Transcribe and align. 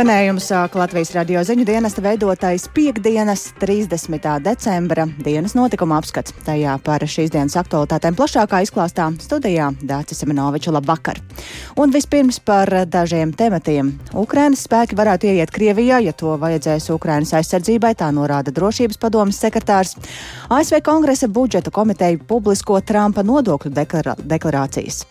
Skanējumu 0.00 0.40
sāk 0.40 0.78
Latvijas 0.80 1.10
radio 1.12 1.42
ziņu 1.44 1.66
dienesta 1.68 2.00
veidotais 2.00 2.62
piekdienas 2.72 3.42
30. 3.60 4.28
decembra 4.40 5.04
dienas 5.20 5.52
notikuma 5.52 5.98
apskats. 6.00 6.32
Tajā 6.46 6.78
par 6.86 7.04
šīs 7.04 7.28
dienas 7.34 7.58
aktualitātēm 7.60 8.16
plašākā 8.16 8.62
izklāstā 8.64 9.10
studijā 9.20 9.66
Dācis 9.84 10.24
Semenoviča 10.24 10.72
labvakar. 10.72 11.20
Un 11.76 11.92
vispirms 11.92 12.40
par 12.40 12.72
dažiem 12.88 13.36
tematiem. 13.36 13.92
Ukrainas 14.16 14.64
spēki 14.64 14.96
varētu 14.96 15.34
ieiet 15.34 15.52
Krievijā, 15.52 16.00
ja 16.00 16.16
to 16.16 16.32
vajadzēs 16.32 16.88
Ukrainas 16.96 17.36
aizsardzībai, 17.36 17.92
tā 18.00 18.08
norāda 18.08 18.56
drošības 18.56 18.96
padomas 19.04 19.44
sekretārs. 19.44 19.98
ASV 20.48 20.80
kongresa 20.80 21.28
budžeta 21.28 21.68
komiteja 21.68 22.16
publisko 22.24 22.80
Trumpa 22.80 23.20
nodokļu 23.20 23.76
deklarācijas. 24.24 25.04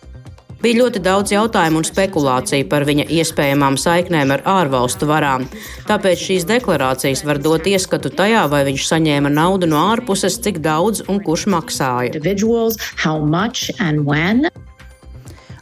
Bija 0.60 0.82
ļoti 0.82 1.00
daudz 1.00 1.32
jautājumu 1.32 1.80
un 1.80 1.86
spekulāciju 1.88 2.66
par 2.68 2.84
viņa 2.84 3.06
iespējamām 3.16 3.78
saiknēm 3.80 4.34
ar 4.34 4.42
ārvalstu 4.44 5.08
varām. 5.08 5.46
Tāpēc 5.88 6.20
šīs 6.20 6.44
deklarācijas 6.50 7.24
var 7.24 7.40
dot 7.40 7.64
ieskatu 7.64 8.12
tajā, 8.12 8.42
vai 8.52 8.66
viņš 8.68 8.88
saņēma 8.90 9.32
naudu 9.32 9.70
no 9.70 9.80
ārpuses, 9.94 10.36
cik 10.44 10.60
daudz 10.60 11.06
un 11.08 11.22
kurš 11.24 11.46
maksāja. 11.54 12.20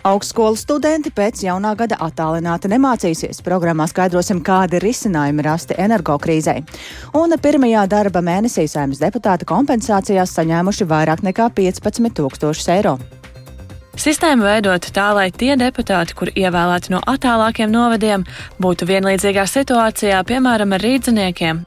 Augstskolu 0.08 0.56
studenti 0.56 1.10
pēc 1.14 1.42
jaunā 1.44 1.74
gada 1.78 1.98
attālināti 2.02 2.70
nemācīsies. 2.70 3.42
Programmā 3.44 3.86
skaidrosim, 3.90 4.40
kādi 4.46 4.80
risinājumi 4.82 5.44
rasti 5.44 5.76
energokrīzei. 5.78 6.62
Un 7.18 7.36
pirmajā 7.42 7.84
darba 7.90 8.22
mēnesī 8.24 8.66
saimnes 8.70 9.02
deputāti 9.02 9.46
kompensācijās 9.46 10.34
saņēmuši 10.38 10.90
vairāk 10.90 11.26
nekā 11.28 11.50
15 11.60 12.14
tūkstošus 12.18 12.74
eiro. 12.78 12.98
Sistēmu 13.98 14.46
veidot 14.46 14.84
tā, 14.94 15.08
lai 15.16 15.26
tie 15.34 15.56
deputāti, 15.58 16.14
kur 16.14 16.30
ievēlēti 16.30 16.92
no 16.94 17.00
attālākiem 17.02 17.72
novadiem, 17.72 18.22
būtu 18.62 18.86
vienlīdzīgā 18.86 19.42
situācijā, 19.50 20.22
piemēram, 20.28 20.76
ar 20.78 20.86
rīdziniekiem. 20.86 21.64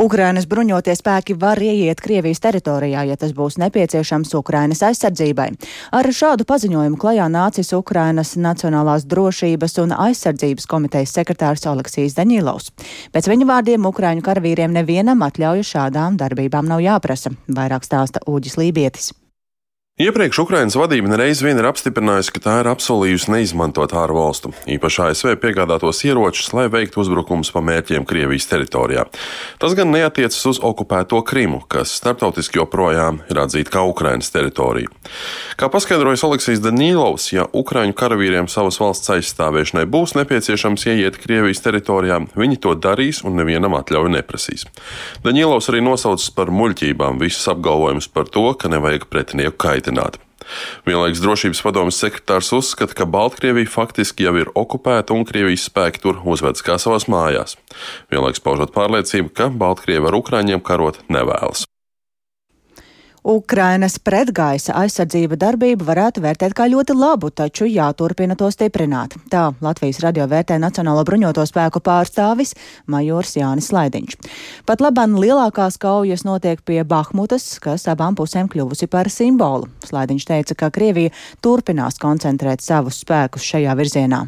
Ukrainas 0.00 0.46
bruņotie 0.48 0.94
spēki 0.96 1.34
var 1.36 1.60
ieiet 1.60 1.98
Krievijas 2.00 2.40
teritorijā, 2.40 3.02
ja 3.04 3.18
tas 3.20 3.34
būs 3.36 3.58
nepieciešams 3.60 4.32
Ukrainas 4.38 4.80
aizsardzībai. 4.88 5.50
Ar 5.92 6.08
šādu 6.08 6.46
paziņojumu 6.48 6.96
klajā 6.96 7.26
nācis 7.28 7.74
Ukrainas 7.76 8.32
Nacionālās 8.40 9.04
drošības 9.04 9.76
un 9.84 9.92
aizsardzības 10.08 10.68
komitejas 10.72 11.12
sekretārs 11.20 11.68
Oleksijas 11.68 12.16
Daņilovs. 12.16 12.72
Pēc 13.12 13.28
viņa 13.28 13.52
vārdiem 13.52 13.88
Ukraiņu 13.92 14.24
karavīriem 14.24 14.72
nevienam 14.72 15.20
atļauju 15.28 15.68
šādām 15.74 16.16
darbībām 16.16 16.70
nav 16.72 16.80
jāprasa, 16.80 17.36
vairāk 17.52 17.84
stāsta 17.84 18.24
Ūģis 18.24 18.56
Lībietis. 18.56 19.12
Iepriekš 20.00 20.38
Ukrainas 20.46 20.78
vadība 20.80 21.10
nereiz 21.12 21.42
vien 21.44 21.58
ir 21.60 21.66
apstiprinājusi, 21.68 22.32
ka 22.32 22.40
tā 22.40 22.52
ir 22.62 22.68
apsolījusi 22.70 23.34
neizmantot 23.34 23.92
ārvalstu, 24.00 24.48
īpaši 24.72 25.02
ASV 25.10 25.34
piegādātos 25.42 25.98
ieročus, 26.08 26.46
lai 26.56 26.70
veiktu 26.72 27.02
uzbrukumus 27.02 27.50
pa 27.52 27.60
mērķiem 27.60 28.06
Krievijas 28.08 28.48
teritorijā. 28.48 29.04
Tas 29.60 29.74
gan 29.76 29.92
neatiecas 29.92 30.40
uz 30.48 30.60
okupēto 30.64 31.20
Krimu, 31.28 31.58
kas 31.68 31.92
starptautiski 31.98 32.62
joprojām 32.62 33.18
ir 33.28 33.42
atzīta 33.42 33.74
kā 33.74 33.82
Ukrainas 33.90 34.32
teritorija. 34.32 34.88
Kā 35.60 35.68
paskaidrojas 35.68 36.24
Oleksijas 36.24 36.64
Danīlovs, 36.64 37.28
ja 37.34 37.44
Ukraiņu 37.52 37.92
karavīriem 38.00 38.48
savas 38.48 38.80
valsts 38.80 39.12
aizstāvēšanai 39.18 39.84
būs 39.84 40.16
nepieciešams 40.16 40.88
ieiet 40.94 41.20
Krievijas 41.20 41.60
teritorijā, 41.66 42.22
viņi 42.40 42.56
to 42.64 42.72
darīs 42.72 43.20
un 43.20 43.36
nevienam 43.36 43.76
atļauju 43.76 44.16
neprasīs. 44.16 44.64
Danīlovs 45.28 45.68
arī 45.68 45.84
nosaucas 45.84 46.32
par 46.32 46.48
muļķībām 46.48 47.20
visus 47.20 47.52
apgalvojumus 47.52 48.08
par 48.08 48.32
to, 48.32 48.48
ka 48.56 48.72
nevajag 48.72 49.10
pretinieku 49.12 49.60
kaitināt 49.60 49.89
apcietināti. 49.90 50.20
Vienlaikus 50.86 51.20
drošības 51.22 51.60
padomas 51.62 51.98
sekretārs 52.00 52.50
uzskata, 52.56 52.94
ka 52.96 53.06
Baltkrievija 53.06 53.68
faktiski 53.70 54.24
jau 54.24 54.34
ir 54.40 54.50
okupēta 54.54 55.14
un 55.14 55.24
Krievijas 55.28 55.68
spēki 55.68 56.00
tur 56.02 56.22
uzvedas 56.24 56.62
kā 56.62 56.78
savās 56.78 57.06
mājās. 57.06 57.56
Vienlaikus 58.10 58.42
paužot 58.42 58.72
pārliecību, 58.74 59.30
ka 59.30 59.50
Baltkrievi 59.50 60.08
ar 60.08 60.16
Ukraiņiem 60.16 60.64
karot 60.64 61.02
nevēlas. 61.08 61.66
Ukrainas 63.24 63.98
pretgaisa 64.00 64.72
aizsardzība 64.80 65.36
darbību 65.40 65.84
varētu 65.84 66.22
vērtēt 66.24 66.54
kā 66.56 66.64
ļoti 66.72 66.96
labu, 66.96 67.28
taču 67.30 67.68
jāturpina 67.68 68.36
to 68.38 68.48
stiprināt. 68.52 69.16
Tā 69.32 69.50
Latvijas 69.60 70.00
radio 70.00 70.24
vērtē 70.30 70.56
Nacionālo 70.62 71.04
bruņoto 71.04 71.44
spēku 71.44 71.82
pārstāvis 71.84 72.54
Majors 72.88 73.36
Jānis 73.36 73.70
Laidiņš. 73.76 74.16
Pat 74.64 74.80
labāk 74.80 75.12
lielākās 75.20 75.76
kaujas 75.80 76.24
notiek 76.24 76.64
pie 76.64 76.80
Bahmutas, 76.84 77.58
kas 77.60 77.84
abām 77.92 78.16
pusēm 78.16 78.48
kļuvusi 78.48 78.88
par 78.88 79.12
simbolu. 79.12 79.68
Laidiņš 79.92 80.28
teica, 80.32 80.56
ka 80.56 80.72
Krievija 80.72 81.12
turpinās 81.44 82.00
koncentrēt 82.00 82.64
savus 82.64 83.04
spēkus 83.04 83.44
šajā 83.52 83.76
virzienā. 83.76 84.26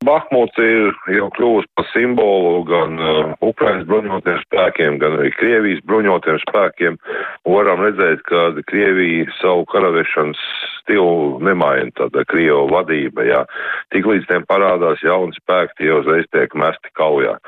Bahmuts 0.00 0.56
ir 0.64 0.94
jau 1.12 1.26
kļuvusi 1.36 1.68
par 1.76 1.86
simbolu 1.90 2.62
gan 2.64 2.94
uh, 2.96 3.32
Ukrainas 3.44 3.84
bruņotiem 3.90 4.38
spēkiem, 4.46 4.96
gan 5.02 5.18
arī 5.18 5.28
Krievijas 5.36 5.82
bruņotiem 5.84 6.38
spēkiem. 6.46 6.96
Varam 7.44 7.84
redzēt, 7.84 8.22
ka 8.24 8.46
Krievija 8.70 9.28
savu 9.42 9.66
karavešanas 9.68 10.40
stilu 10.90 11.38
nemaina 11.40 11.90
tāda 11.94 12.24
Krievu 12.26 12.66
vadība, 12.70 13.22
jā. 13.24 13.40
Tik 13.94 14.06
līdz 14.06 14.26
tiem 14.26 14.46
parādās 14.50 15.02
jauni 15.02 15.36
spēki, 15.38 15.78
tie 15.78 15.92
uzreiz 15.94 16.26
tiek 16.34 16.54
mesti 16.58 16.90
kaujā. 16.98 17.38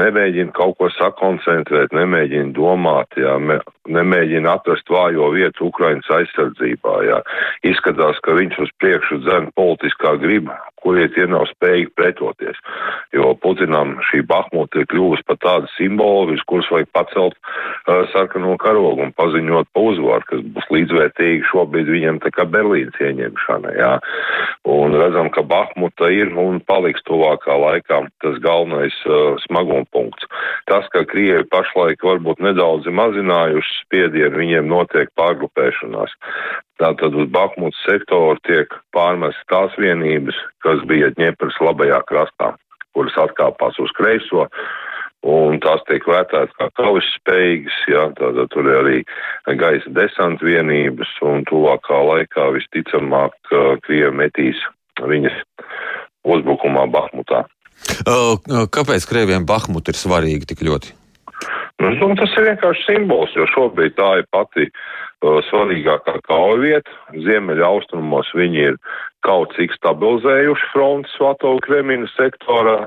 Nemēģina 0.00 0.54
kaut 0.56 0.78
ko 0.80 0.88
sakoncentrēt, 0.96 1.92
nemēģina 1.92 2.54
domāt, 2.56 3.12
jā, 3.20 3.36
me, 3.38 3.60
nemēģina 3.88 4.56
atrast 4.56 4.88
vājo 4.88 5.30
vietu 5.34 5.68
Ukrainas 5.68 6.08
aizsardzībā, 6.08 6.96
jā. 7.06 7.20
Izskatās, 7.68 8.20
ka 8.24 8.36
viņš 8.38 8.58
uz 8.64 8.72
priekšu 8.80 9.20
dzen 9.24 9.52
politiskā 9.56 10.16
griba, 10.22 10.56
kurie 10.86 11.08
tie 11.10 11.26
nav 11.30 11.48
spējīgi 11.50 11.90
pretoties. 11.98 12.58
Jo 13.14 13.32
Putinam 13.42 13.96
šī 14.10 14.22
Bahmuta 14.28 14.82
ir 14.82 14.88
kļuvusi 14.92 15.26
par 15.26 15.40
tādu 15.42 15.70
simbolu, 15.74 16.30
virs 16.30 16.44
kuras 16.46 16.68
vajag 16.70 16.92
pacelt 16.94 17.34
uh, 17.40 18.04
sarkano 18.12 18.54
karogu 18.62 19.02
un 19.06 19.14
paziņot 19.18 19.72
pa 19.74 19.82
uzvaru, 19.90 20.28
kas 20.30 20.44
būs 20.54 20.70
līdzvērtīgi 20.76 21.48
šobrīd 21.50 21.90
viņam 21.90 22.20
tā 22.22 22.32
kā 22.36 22.46
Berlīnas 22.86 23.00
ieņemšana. 23.00 23.72
Jā. 23.76 24.00
Un 24.64 24.94
redzam, 24.94 25.30
ka 25.30 25.42
Bahmuta 25.42 26.08
ir 26.10 26.32
un 26.36 26.60
paliks 26.60 27.02
tuvākā 27.06 27.54
laikā 27.54 28.08
tas 28.22 28.38
galvenais 28.40 28.94
uh, 29.06 29.36
smagumpunkts. 29.46 30.26
Tas, 30.66 30.86
ka 30.92 31.04
Krievi 31.04 31.44
pašlaik 31.50 32.02
varbūt 32.02 32.40
nedaudz 32.40 32.86
mazinājuši 32.86 33.82
spiedienu, 33.84 34.38
viņiem 34.38 34.68
notiek 34.68 35.08
pārgrupēšanās. 35.16 36.12
Tātad 36.78 37.14
uz 37.14 37.28
Bahmutas 37.30 37.78
sektoru 37.86 38.38
tiek 38.46 38.68
pārmest 38.92 39.38
tās 39.48 39.72
vienības, 39.78 40.36
kas 40.62 40.82
bija 40.86 41.12
Ņepras 41.16 41.56
labajā 41.60 42.02
krastā, 42.06 42.54
kuras 42.94 43.16
atkāpās 43.16 43.78
uz 43.80 43.90
kreiso, 43.96 44.46
un 45.26 45.60
tās 45.64 45.82
tiek 45.88 46.04
vērtētas 46.06 46.54
kā 46.58 46.68
kaujas 46.78 47.08
spējīgas, 47.16 47.78
jā, 47.90 48.04
tātad 48.18 48.52
tur 48.52 48.68
ir 48.68 48.78
arī 48.82 49.00
gaisa 49.58 49.92
desanta 49.96 50.46
vienības, 50.46 51.10
un 51.26 51.46
tuvākā 51.48 52.02
laikā 52.10 52.50
visticamāk 52.58 53.36
Krievi 53.86 54.12
metīs 54.16 54.60
viņas 55.00 55.40
uzbrukumā 56.26 56.86
Bahmutā. 56.92 57.44
Kāpēc 58.76 59.04
Krieviem 59.08 59.46
Bahmut 59.46 59.88
ir 59.88 59.98
svarīgi 59.98 60.48
tik 60.52 60.64
ļoti? 60.66 60.94
Nu, 61.82 62.14
tas 62.16 62.32
ir 62.38 62.48
vienkārši 62.48 62.86
simbols, 62.86 63.34
jo 63.36 63.44
šobrīd 63.52 63.96
tā 63.98 64.08
ir 64.22 64.28
pati 64.32 64.64
uh, 64.64 65.42
svarīgākā 65.50 66.16
kauja 66.24 66.56
vieta. 66.62 66.94
Ziemeļa 67.12 67.68
austrumos 67.68 68.30
viņi 68.36 68.62
ir 68.70 68.78
kaut 69.26 69.52
cik 69.58 69.74
stabilizējuši 69.76 70.70
frontes 70.72 71.12
Svatovu 71.18 71.60
Kremina 71.66 72.08
sektorā. 72.14 72.86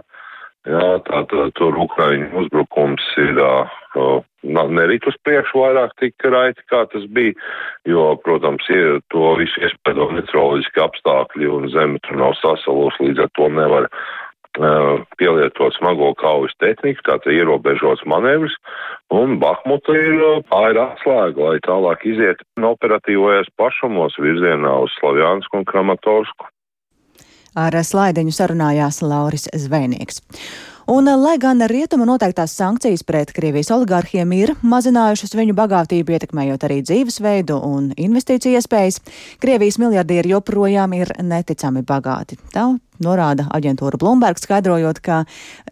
Jā, 0.67 0.99
tātad 1.07 1.53
tur 1.55 1.77
Ukraiņu 1.79 2.33
uzbrukums 2.41 3.03
ir 3.23 3.37
uh, 3.39 4.19
nerit 4.43 5.05
uz 5.07 5.15
priekšu 5.23 5.61
vairāk 5.61 5.93
tik 6.01 6.25
raiti, 6.27 6.65
kā 6.67 6.83
tas 6.91 7.05
bija, 7.15 7.31
jo, 7.87 8.11
protams, 8.25 8.67
ir 8.67 8.99
to 9.13 9.35
visu 9.39 9.63
iespēdo 9.63 10.09
meteoroloģiski 10.17 10.83
apstākļi 10.83 11.47
un 11.47 11.69
zeme 11.71 12.03
tur 12.03 12.19
nav 12.19 12.35
sasalus, 12.41 12.99
līdz 12.99 13.23
ar 13.23 13.31
to 13.39 13.47
nevar 13.55 13.87
pielietot 15.17 15.75
smago 15.77 16.13
kaujas 16.19 16.53
tehniku, 16.59 17.01
tātad 17.05 17.31
ierobežots 17.31 18.03
manevrs, 18.09 18.55
un 19.13 19.37
Bahmuta 19.39 19.95
ir 19.95 20.43
pāri 20.49 20.81
atslēga, 20.81 21.39
lai 21.39 21.59
tālāk 21.63 22.03
iziet 22.03 22.41
no 22.59 22.73
operatīvajās 22.75 23.47
pašumos 23.55 24.17
virzienā 24.19 24.73
uz 24.83 24.91
Slavjansku 24.99 25.61
un 25.61 25.67
Kramatorsku. 25.69 26.49
Ar 27.57 27.73
slaidiņu 27.73 28.33
sarunājās 28.35 29.01
Lauris 29.01 29.47
Zvejnieks. 29.55 30.21
Un, 30.89 31.05
lai 31.21 31.35
gan 31.37 31.61
rietuma 31.69 32.05
noteiktās 32.09 32.55
sankcijas 32.57 33.03
pret 33.05 33.29
Krievijas 33.33 33.69
oligārhiem 33.75 34.31
ir 34.33 34.55
mazinājušas 34.65 35.35
viņu 35.37 35.53
bagātību, 35.57 36.15
ietekmējot 36.17 36.65
arī 36.65 36.79
dzīvesveidu 36.81 37.59
un 37.61 37.91
investīciju 37.93 38.57
iespējas, 38.57 38.97
Krievijas 39.37 39.77
miljardieri 39.77 40.33
joprojām 40.33 40.97
ir 40.97 41.13
neticami 41.21 41.85
bagāti. 41.85 42.39
Tā 42.53 42.71
norāda 43.03 43.47
aģentūra 43.55 43.99
Bloomberg, 43.99 44.39
skaidrojot, 44.41 45.01
ka 45.03 45.23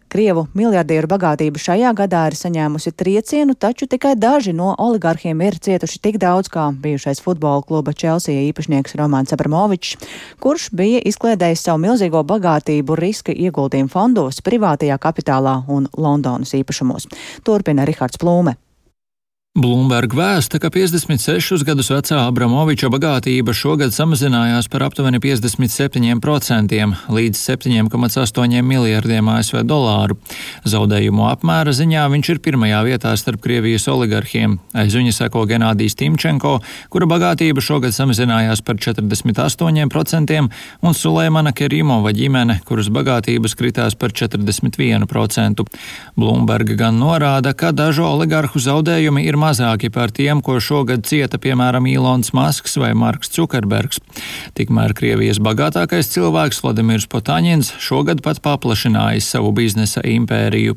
Krievu 0.08 0.46
miljardieru 0.56 1.08
bagātība 1.10 1.60
šajā 1.60 1.90
gadā 1.96 2.22
ir 2.30 2.36
saņēmusi 2.38 2.94
triecienu, 2.96 3.52
taču 3.52 3.84
tikai 3.90 4.14
daži 4.16 4.54
no 4.56 4.70
oligarhiem 4.80 5.42
ir 5.44 5.58
cietuši 5.60 6.00
tik 6.04 6.16
daudz 6.22 6.48
kā 6.52 6.70
bijušais 6.72 7.20
futbola 7.24 7.60
kluba 7.62 7.92
Chelsea 7.92 8.46
īpašnieks 8.48 8.96
Romāns 9.00 9.34
Abramovičs, 9.36 9.98
kurš 10.40 10.70
bija 10.72 11.02
izkliedējis 11.04 11.66
savu 11.68 11.82
milzīgo 11.84 12.24
bagātību 12.24 12.96
riska 12.96 13.36
ieguldījumu 13.36 13.92
fondos, 13.92 14.40
privātajā 14.44 14.96
kapitālā 15.02 15.60
un 15.68 15.90
Londonas 15.96 16.56
īpašumos. 16.56 17.10
Turpina 17.44 17.84
Rihards 17.88 18.20
Plūme. 18.20 18.56
Bloomberg 19.58 20.12
vēsta, 20.14 20.60
ka 20.62 20.68
56 20.70 21.64
gadus 21.66 21.88
vecā 21.90 22.20
Abramoviča 22.28 22.86
bagātība 22.94 23.50
šogad 23.56 23.90
samazinājās 23.90 24.68
par 24.70 24.84
aptuveni 24.86 25.18
57% 25.18 26.76
līdz 27.10 27.40
7,8 27.42 28.62
miljardiem 28.62 29.30
ASV 29.32 29.64
dolāru. 29.66 30.14
Zaudējumu 30.62 31.24
apmēra 31.32 31.74
ziņā 31.74 32.04
viņš 32.12 32.30
ir 32.30 32.40
pirmajā 32.44 32.82
vietā 32.86 33.14
starp 33.18 33.42
Krievijas 33.42 33.88
oligarhiem. 33.90 34.60
Aiz 34.78 34.94
viņa 34.94 35.16
seko 35.16 35.42
Genādijs 35.50 35.98
Timčenko, 35.98 36.60
kura 36.94 37.10
bagātība 37.10 37.58
šogad 37.58 37.96
samazinājās 37.96 38.62
par 38.62 38.78
48%, 38.78 40.38
un 40.86 40.98
Sulēmana 41.00 41.50
Kerimova 41.50 42.14
ģimene, 42.14 42.60
kuras 42.68 42.92
bagātības 42.94 43.58
kritās 43.58 43.98
par 43.98 44.14
41%. 44.14 45.66
Bloomberg 46.14 46.76
gan 46.78 47.02
norāda, 47.02 47.56
ka 47.58 47.74
dažu 47.74 48.06
oligarhu 48.06 48.62
zaudējumi 48.62 49.26
ir 49.26 49.34
mazāki 49.34 49.47
par 49.90 50.10
tiem, 50.10 50.42
ko 50.44 50.58
šogad 50.60 51.06
cieta 51.08 51.38
piemēram 51.40 51.86
Ilons 51.88 52.32
Masks 52.36 52.76
vai 52.80 52.94
Marks 52.94 53.32
Zukerbergs. 53.32 54.00
Tikmēr 54.58 54.94
Krievijas 54.98 55.40
bagātākais 55.40 56.10
cilvēks 56.12 56.60
Vladimirs 56.64 57.08
Potaņins 57.08 57.72
šogad 57.80 58.20
pat 58.24 58.42
paplašinājis 58.44 59.30
savu 59.36 59.54
biznesa 59.56 60.04
impēriju. 60.04 60.76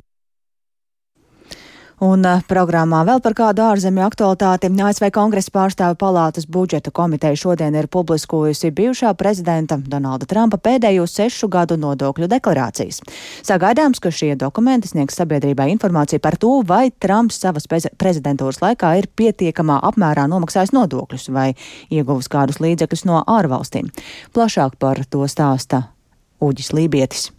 Un 2.02 2.24
uh, 2.26 2.40
programmā 2.50 3.04
vēl 3.06 3.20
par 3.22 3.36
kādu 3.38 3.62
ārzemju 3.62 4.02
aktualitāti 4.02 4.72
ASV 4.74 5.12
kongresa 5.14 5.52
pārstāvu 5.54 6.00
palātas 6.02 6.48
budžeta 6.50 6.90
komiteja 6.90 7.38
šodien 7.38 7.76
ir 7.78 7.86
publiskojusi 7.94 8.72
bijušā 8.74 9.12
prezidenta 9.20 9.78
Donalda 9.78 10.26
Trumpa 10.26 10.58
pēdējo 10.58 11.06
sešu 11.06 11.52
gadu 11.54 11.78
nodokļu 11.78 12.26
deklarācijas. 12.32 13.04
Sagaidāms, 13.46 14.02
ka 14.02 14.10
šie 14.10 14.34
dokumenti 14.34 14.90
sniegs 14.90 15.20
sabiedrībai 15.22 15.70
informāciju 15.76 16.24
par 16.26 16.40
to, 16.42 16.56
vai 16.66 16.90
Trumps 16.90 17.38
savas 17.46 17.70
prezidentūras 17.70 18.64
laikā 18.66 18.96
ir 18.98 19.10
pietiekamā 19.14 19.78
apmērā 19.92 20.26
nomaksājis 20.32 20.74
nodokļus 20.74 21.30
vai 21.30 21.52
ieguvis 21.94 22.32
kādus 22.34 22.58
līdzekļus 22.66 23.06
no 23.12 23.22
ārvalstīm. 23.30 23.94
Plašāk 24.34 24.82
par 24.82 25.06
to 25.06 25.30
stāsta 25.30 25.86
Uģis 26.42 26.74
Lībietis. 26.74 27.30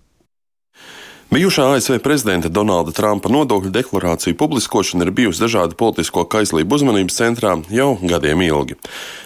Bijušā 1.33 1.65
ASV 1.73 1.95
prezidenta 2.05 2.51
Donalda 2.53 2.93
Trumpa 2.93 3.31
nodokļu 3.33 3.71
deklarāciju 3.73 4.37
publiskošana 4.37 5.07
ir 5.07 5.11
bijusi 5.17 5.41
dažādu 5.41 5.79
politisko 5.81 6.27
kaislību 6.29 6.77
uzmanības 6.77 7.17
centrā 7.17 7.55
jau 7.73 7.95
gadiem 8.03 8.43
ilgi. 8.45 8.77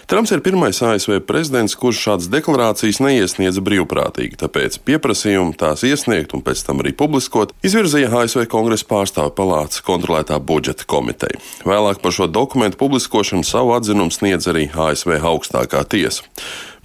Trumps 0.06 0.30
ir 0.30 0.38
pirmais 0.38 0.78
ASV 0.78 1.16
prezidents, 1.26 1.72
kurš 1.74 1.98
šādas 2.04 2.26
deklarācijas 2.30 3.00
neiesniedza 3.02 3.58
brīvprātīgi, 3.66 4.36
tāpēc 4.38 4.76
pieprasījumu 4.86 5.56
tās 5.58 5.82
iesniegt 5.82 6.30
un 6.36 6.44
pēc 6.46 6.62
tam 6.68 6.78
arī 6.84 6.92
publiskot 6.94 7.50
izvirzīja 7.66 8.12
ASV 8.20 8.44
kongresa 8.52 8.86
pārstāvu 8.86 9.34
palātas 9.34 9.82
kontrolētā 9.82 10.38
budžeta 10.38 10.86
komiteja. 10.86 11.42
Vēlāk 11.66 11.98
par 12.04 12.14
šo 12.14 12.30
dokumentu 12.30 12.78
publiskošanu 12.84 13.42
savu 13.42 13.74
atzinumu 13.74 14.14
sniedz 14.14 14.46
arī 14.52 14.68
ASV 14.70 15.18
augstākā 15.18 15.82
tiesa. 15.90 16.22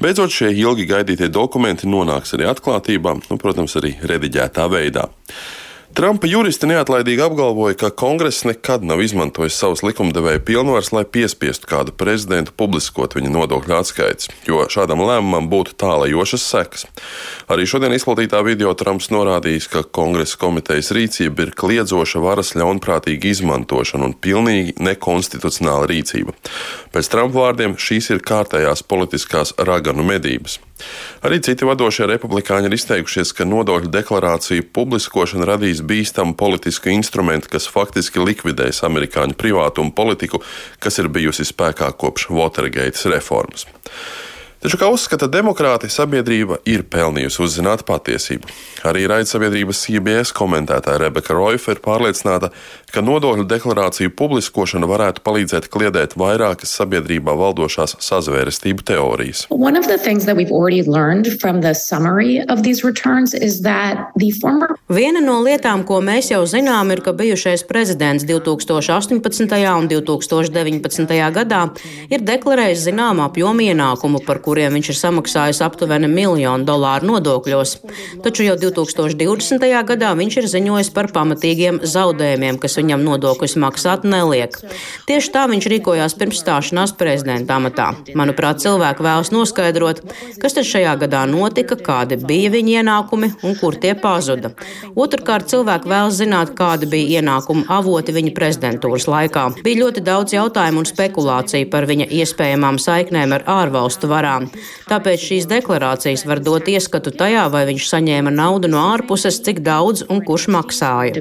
Beidzot, 0.02 0.34
šie 0.34 0.50
ilgi 0.58 0.90
gaidītie 0.90 1.30
dokumenti 1.30 1.86
nonāks 1.86 2.34
arī 2.34 2.50
atklātībā, 2.50 3.20
un, 3.22 3.38
protams, 3.38 3.78
arī 3.78 4.00
rediģētā 4.02 4.66
veidā. 4.66 5.12
Trumpa 5.92 6.28
juristi 6.30 6.70
neatlaidīgi 6.70 7.20
apgalvoja, 7.26 7.76
ka 7.76 7.90
kongress 7.92 8.46
nekad 8.48 8.86
nav 8.88 9.02
izmantojis 9.04 9.58
savas 9.60 9.82
likumdevēja 9.84 10.40
pilnvaras, 10.48 10.94
lai 10.96 11.04
piespiestu 11.04 11.68
kādu 11.68 11.92
prezidentu 11.92 12.54
publiskot 12.56 13.18
viņa 13.18 13.32
nodokļu 13.34 13.76
atskaites, 13.76 14.30
jo 14.48 14.64
šādam 14.72 15.04
lēmumam 15.04 15.50
būtu 15.52 15.76
tālajošas 15.84 16.48
sekas. 16.54 16.88
Arī 17.52 17.68
šodien 17.68 17.92
izplatītā 17.98 18.40
video 18.48 18.72
Trumps 18.80 19.12
norādījis, 19.12 19.68
ka 19.74 19.84
kongresa 19.84 20.40
komitejas 20.40 20.94
rīcība 20.96 21.50
ir 21.50 21.54
kliedzoša 21.60 22.24
varas 22.24 22.56
ļaunprātīga 22.56 23.28
izmantošana 23.36 24.08
un 24.08 24.16
pilnīgi 24.16 24.80
nekonstitucionāla 24.80 25.92
rīcība. 25.92 26.38
Pēc 26.96 27.12
Trumpa 27.12 27.44
vārdiem 27.44 27.76
šīs 27.76 28.14
ir 28.16 28.24
kārtējās 28.24 28.88
politiskās 28.88 29.58
raganu 29.60 30.08
medības. 30.08 30.62
Arī 31.26 31.42
citi 31.46 31.68
vadošie 31.68 32.08
republikāņi 32.10 32.70
ir 32.70 32.78
izteikušies, 32.78 33.34
ka 33.38 33.48
nodokļu 33.48 33.92
deklarāciju 33.94 34.68
publiskošana 34.74 35.48
radīs 35.50 35.84
bīstamu 35.86 36.36
politisku 36.40 36.94
instrumentu, 36.94 37.52
kas 37.54 37.70
faktiski 37.72 38.24
likvidēs 38.24 38.84
amerikāņu 38.88 39.38
privātumu 39.38 39.94
politiku, 39.96 40.42
kas 40.82 41.00
ir 41.02 41.12
bijusi 41.14 41.46
spēkā 41.48 41.92
kopš 42.02 42.30
Watergate 42.34 43.14
reformas. 43.14 43.68
Taču, 44.62 44.78
kā 44.78 44.92
uzskata 44.94 45.26
demokrāti, 45.26 45.88
sabiedrība 45.90 46.60
ir 46.70 46.84
pelnījusi 46.86 47.40
uzzināt 47.42 47.82
patiesību. 47.88 48.46
Arī 48.86 49.08
raidsabiedrības 49.10 49.80
CBS 49.88 50.32
komentētāja 50.38 51.00
Rebeka 51.02 51.34
Roifa 51.34 51.74
ir 51.74 51.80
pārliecināta, 51.82 52.52
ka 52.94 53.02
nodokļu 53.02 53.48
deklarāciju 53.50 54.12
publiskošana 54.20 54.86
varētu 54.86 55.24
palīdzēt 55.26 55.66
kliedēt 55.74 56.14
vairākas 56.14 56.76
sabiedrībā 56.78 57.34
valdošās 57.40 57.96
sazvērestību 58.06 58.86
teorijas. 58.86 59.48
Former... 64.44 64.76
Viena 64.94 65.26
no 65.26 65.40
lietām, 65.42 65.88
ko 65.90 66.04
mēs 66.06 66.30
jau 66.36 66.44
zinām, 66.46 66.94
ir, 66.94 67.02
ka 67.02 67.16
bijušais 67.18 67.66
prezidents 67.66 68.30
2018. 68.30 69.58
un 69.74 69.90
2019. 69.90 71.18
gadā 71.34 71.66
ir 72.14 72.30
deklarējis 72.30 72.86
zināmu 72.92 73.26
apjomu 73.26 73.66
ienākumu, 73.72 74.22
par 74.22 74.38
ko 74.46 74.51
kuriem 74.52 74.76
viņš 74.76 74.90
ir 74.92 74.98
samaksājis 75.00 75.62
aptuveni 75.64 76.10
miljonu 76.12 76.68
dolāru 76.68 77.08
nodokļos. 77.08 77.78
Taču 78.26 78.44
jau 78.44 78.58
2020. 78.60 79.64
gadā 79.88 80.10
viņš 80.20 80.38
ir 80.42 80.48
ziņojis 80.52 80.90
par 80.96 81.08
pamatīgiem 81.16 81.80
zaudējumiem, 81.88 82.60
kas 82.60 82.76
viņam 82.82 83.06
nodokļus 83.06 83.56
maksāt 83.64 84.04
neliek. 84.04 84.58
Tieši 85.08 85.32
tā 85.32 85.46
viņš 85.52 85.68
rīkojās 85.72 86.18
pirms 86.20 86.42
stāšanās 86.44 86.96
prezidenta 87.00 87.56
amatā. 87.62 87.94
Manuprāt, 88.18 88.60
cilvēki 88.64 89.06
vēlas 89.06 89.32
noskaidrot, 89.32 90.02
kas 90.42 90.58
tad 90.58 90.68
šajā 90.68 90.98
gadā 91.06 91.24
notika, 91.32 91.80
kādi 91.80 92.20
bija 92.20 92.52
viņa 92.52 92.82
ienākumi 92.82 93.32
un 93.48 93.56
kur 93.62 93.80
tie 93.80 93.94
pazuda. 93.96 94.52
Otrkārt, 95.00 95.48
cilvēki 95.54 95.92
vēlas 95.94 96.20
zināt, 96.20 96.52
kādi 96.60 96.90
bija 96.92 97.22
ienākumu 97.22 97.70
avoti 97.72 98.18
viņa 98.18 98.36
prezidentūras 98.36 99.08
laikā. 99.08 99.48
Bija 99.64 99.86
ļoti 99.86 100.04
daudz 100.04 100.36
jautājumu 100.36 100.84
un 100.84 100.92
spekulāciju 100.92 101.72
par 101.72 101.88
viņa 101.88 102.12
iespējamām 102.20 102.82
saiknēm 102.82 103.40
ar 103.40 103.48
ārvalstu 103.62 104.12
lietām. 104.12 104.41
Tāpēc 104.90 105.24
šīs 105.24 105.48
deklarācijas 105.50 106.26
var 106.30 106.42
dot 106.44 106.70
ieskatu 106.72 107.14
tajā, 107.16 107.46
vai 107.54 107.64
viņš 107.70 107.88
saņēma 107.92 108.34
naudu 108.34 108.70
no 108.72 108.82
ārpuses, 108.92 109.40
cik 109.46 109.62
daudz 109.66 110.06
un 110.12 110.24
kurš 110.26 110.48
maksāja. 110.54 111.16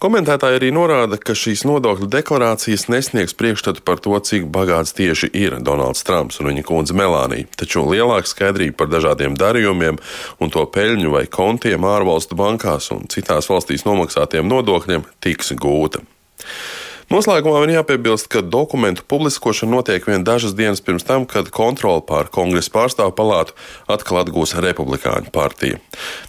Komentētāji 0.00 0.60
arī 0.60 0.70
norāda, 0.74 1.18
ka 1.20 1.36
šīs 1.36 1.64
nodokļu 1.68 2.08
deklarācijas 2.12 2.88
nesniegs 2.92 3.36
priekšstatu 3.38 3.84
par 3.86 4.02
to, 4.02 4.16
cik 4.18 4.48
bagāts 4.52 4.94
tieši 4.96 5.30
ir 5.36 5.58
Donalds 5.64 6.04
Trumps 6.06 6.40
un 6.40 6.50
viņa 6.50 6.66
kundze 6.68 6.96
Melānija, 6.96 7.48
taču 7.60 7.84
lielāka 7.88 8.30
skaidrība 8.30 8.82
par 8.82 8.92
dažādiem 8.92 9.38
darījumiem 9.38 10.00
un 10.40 10.52
to 10.52 10.64
peļņu 10.74 11.14
vai 11.14 11.24
kontiem 11.30 11.86
ārvalstu 11.86 12.38
bankās 12.38 12.90
un 12.94 13.06
citās 13.12 13.50
valstīs 13.50 13.86
nomaksātiem 13.88 14.48
nodokļiem 14.50 15.06
tiks 15.24 15.54
gūta. 15.60 16.04
Noslēgumā 17.10 17.64
man 17.64 17.72
jāpiebilst, 17.72 18.28
ka 18.30 18.38
dokumentu 18.38 19.02
publiskošana 19.10 19.72
notiek 19.74 20.04
vien 20.06 20.22
dažas 20.22 20.52
dienas 20.54 20.78
pirms 20.78 21.02
tam, 21.02 21.24
kad 21.26 21.48
kontroli 21.50 22.04
pār 22.06 22.30
kongresa 22.30 22.70
pārstāvu 22.70 23.10
palātu 23.18 23.56
atkal 23.90 24.20
atgūs 24.20 24.54
Republikāņu 24.62 25.32
partija. 25.34 25.80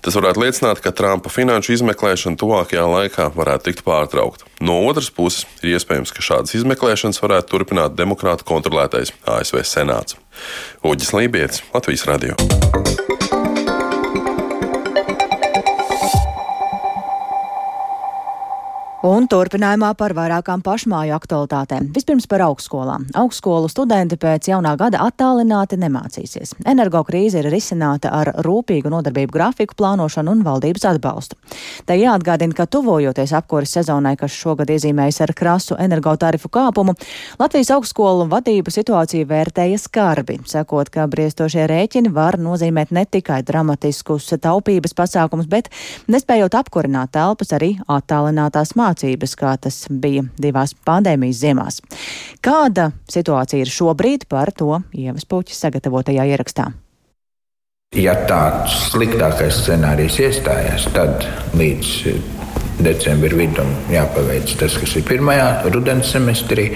Tas 0.02 0.18
varētu 0.18 0.42
liecināt, 0.42 0.82
ka 0.82 0.90
Trumpa 0.90 1.30
finanšu 1.30 1.78
izmeklēšana 1.78 2.42
tuvākajā 2.42 2.88
laikā 2.96 3.30
varētu 3.38 3.70
tikt 3.70 3.86
pārtraukta. 3.86 4.50
No 4.58 4.82
otras 4.90 5.14
puses, 5.14 5.46
ir 5.62 5.78
iespējams, 5.78 6.18
ka 6.18 6.26
šādas 6.26 6.58
izmeklēšanas 6.58 7.22
varētu 7.22 7.54
turpināt 7.54 7.94
demokrātu 7.94 8.50
kontrolētais 8.50 9.14
ASV 9.30 9.62
Senāts. 9.62 10.18
Uģis 10.82 11.14
Lībijams, 11.14 11.62
Latvijas 11.78 12.10
Radio. 12.10 13.21
Un 19.01 19.25
turpinājumā 19.25 19.96
par 19.98 20.13
vairākām 20.13 20.62
pašmāju 20.62 21.15
aktualitātēm. 21.15 21.88
Vispirms 21.96 22.27
par 22.29 22.43
augstskolām. 22.46 23.08
Augstskolu 23.17 23.65
studenti 23.72 24.13
pēc 24.22 24.51
jaunā 24.51 24.75
gada 24.77 25.00
attālināti 25.01 25.79
nemācīsies. 25.81 26.51
Energokrīze 26.70 27.41
ir 27.41 27.50
risināta 27.50 28.12
ar 28.13 28.29
rūpīgu 28.46 28.91
nodarbību 28.93 29.34
grafiku 29.34 29.74
plānošanu 29.79 30.36
un 30.36 30.43
valdības 30.46 30.86
atbalstu. 30.91 31.39
Te 31.89 31.98
jāatgādina, 31.98 32.53
ka 32.53 32.67
tuvojoties 32.70 33.34
apkuras 33.39 33.74
sezonai, 33.74 34.12
kas 34.22 34.36
šogad 34.38 34.70
iezīmējas 34.70 35.20
ar 35.25 35.34
krasu 35.34 35.79
energotarifu 35.81 36.53
kāpumu, 36.53 36.93
Latvijas 37.41 37.74
augstskolu 37.74 38.29
vadību 38.29 38.70
situāciju 38.70 39.25
vērtēja 39.34 39.81
skarbi, 39.81 40.38
sakot, 40.46 40.93
ka 40.93 41.08
briestošie 41.10 41.65
rēķini 41.74 42.13
var 42.13 42.38
nozīmēt 42.38 42.93
ne 42.93 43.08
tikai 43.10 43.41
dramatiskus 43.50 44.29
taupības 44.38 44.93
pasākumus, 44.93 45.50
bet 45.50 45.74
nespējot 46.05 46.62
apkurināt 46.62 47.15
telpas 47.17 47.58
arī 47.58 47.74
attālinātās 47.89 48.77
mācības 48.77 48.90
mācības, 48.91 49.36
kā 49.39 49.55
tas 49.62 49.86
bija 49.89 50.27
divās 50.38 50.75
pandēmijas 50.86 51.41
ziemās. 51.41 51.81
Kāda 52.43 52.91
situācija 53.10 53.63
ir 53.63 53.71
šobrīd 53.71 54.27
par 54.29 54.51
to 54.51 54.81
Ievas 54.93 55.25
Puķis 55.25 55.65
sagatavotajā 55.65 56.27
ierakstā? 56.36 56.71
Ja 57.91 58.13
tāds 58.24 58.71
sliktākais 58.93 59.65
scenārijs 59.65 60.15
iestājās, 60.24 60.86
tad 60.95 61.25
līdz 61.60 62.13
decembra 62.81 63.36
vidum 63.36 63.74
jāpaveic 63.91 64.53
tas, 64.62 64.77
kas 64.79 64.95
ir 64.95 65.03
pirmajā 65.10 65.67
rudens 65.74 66.13
semestrī, 66.15 66.69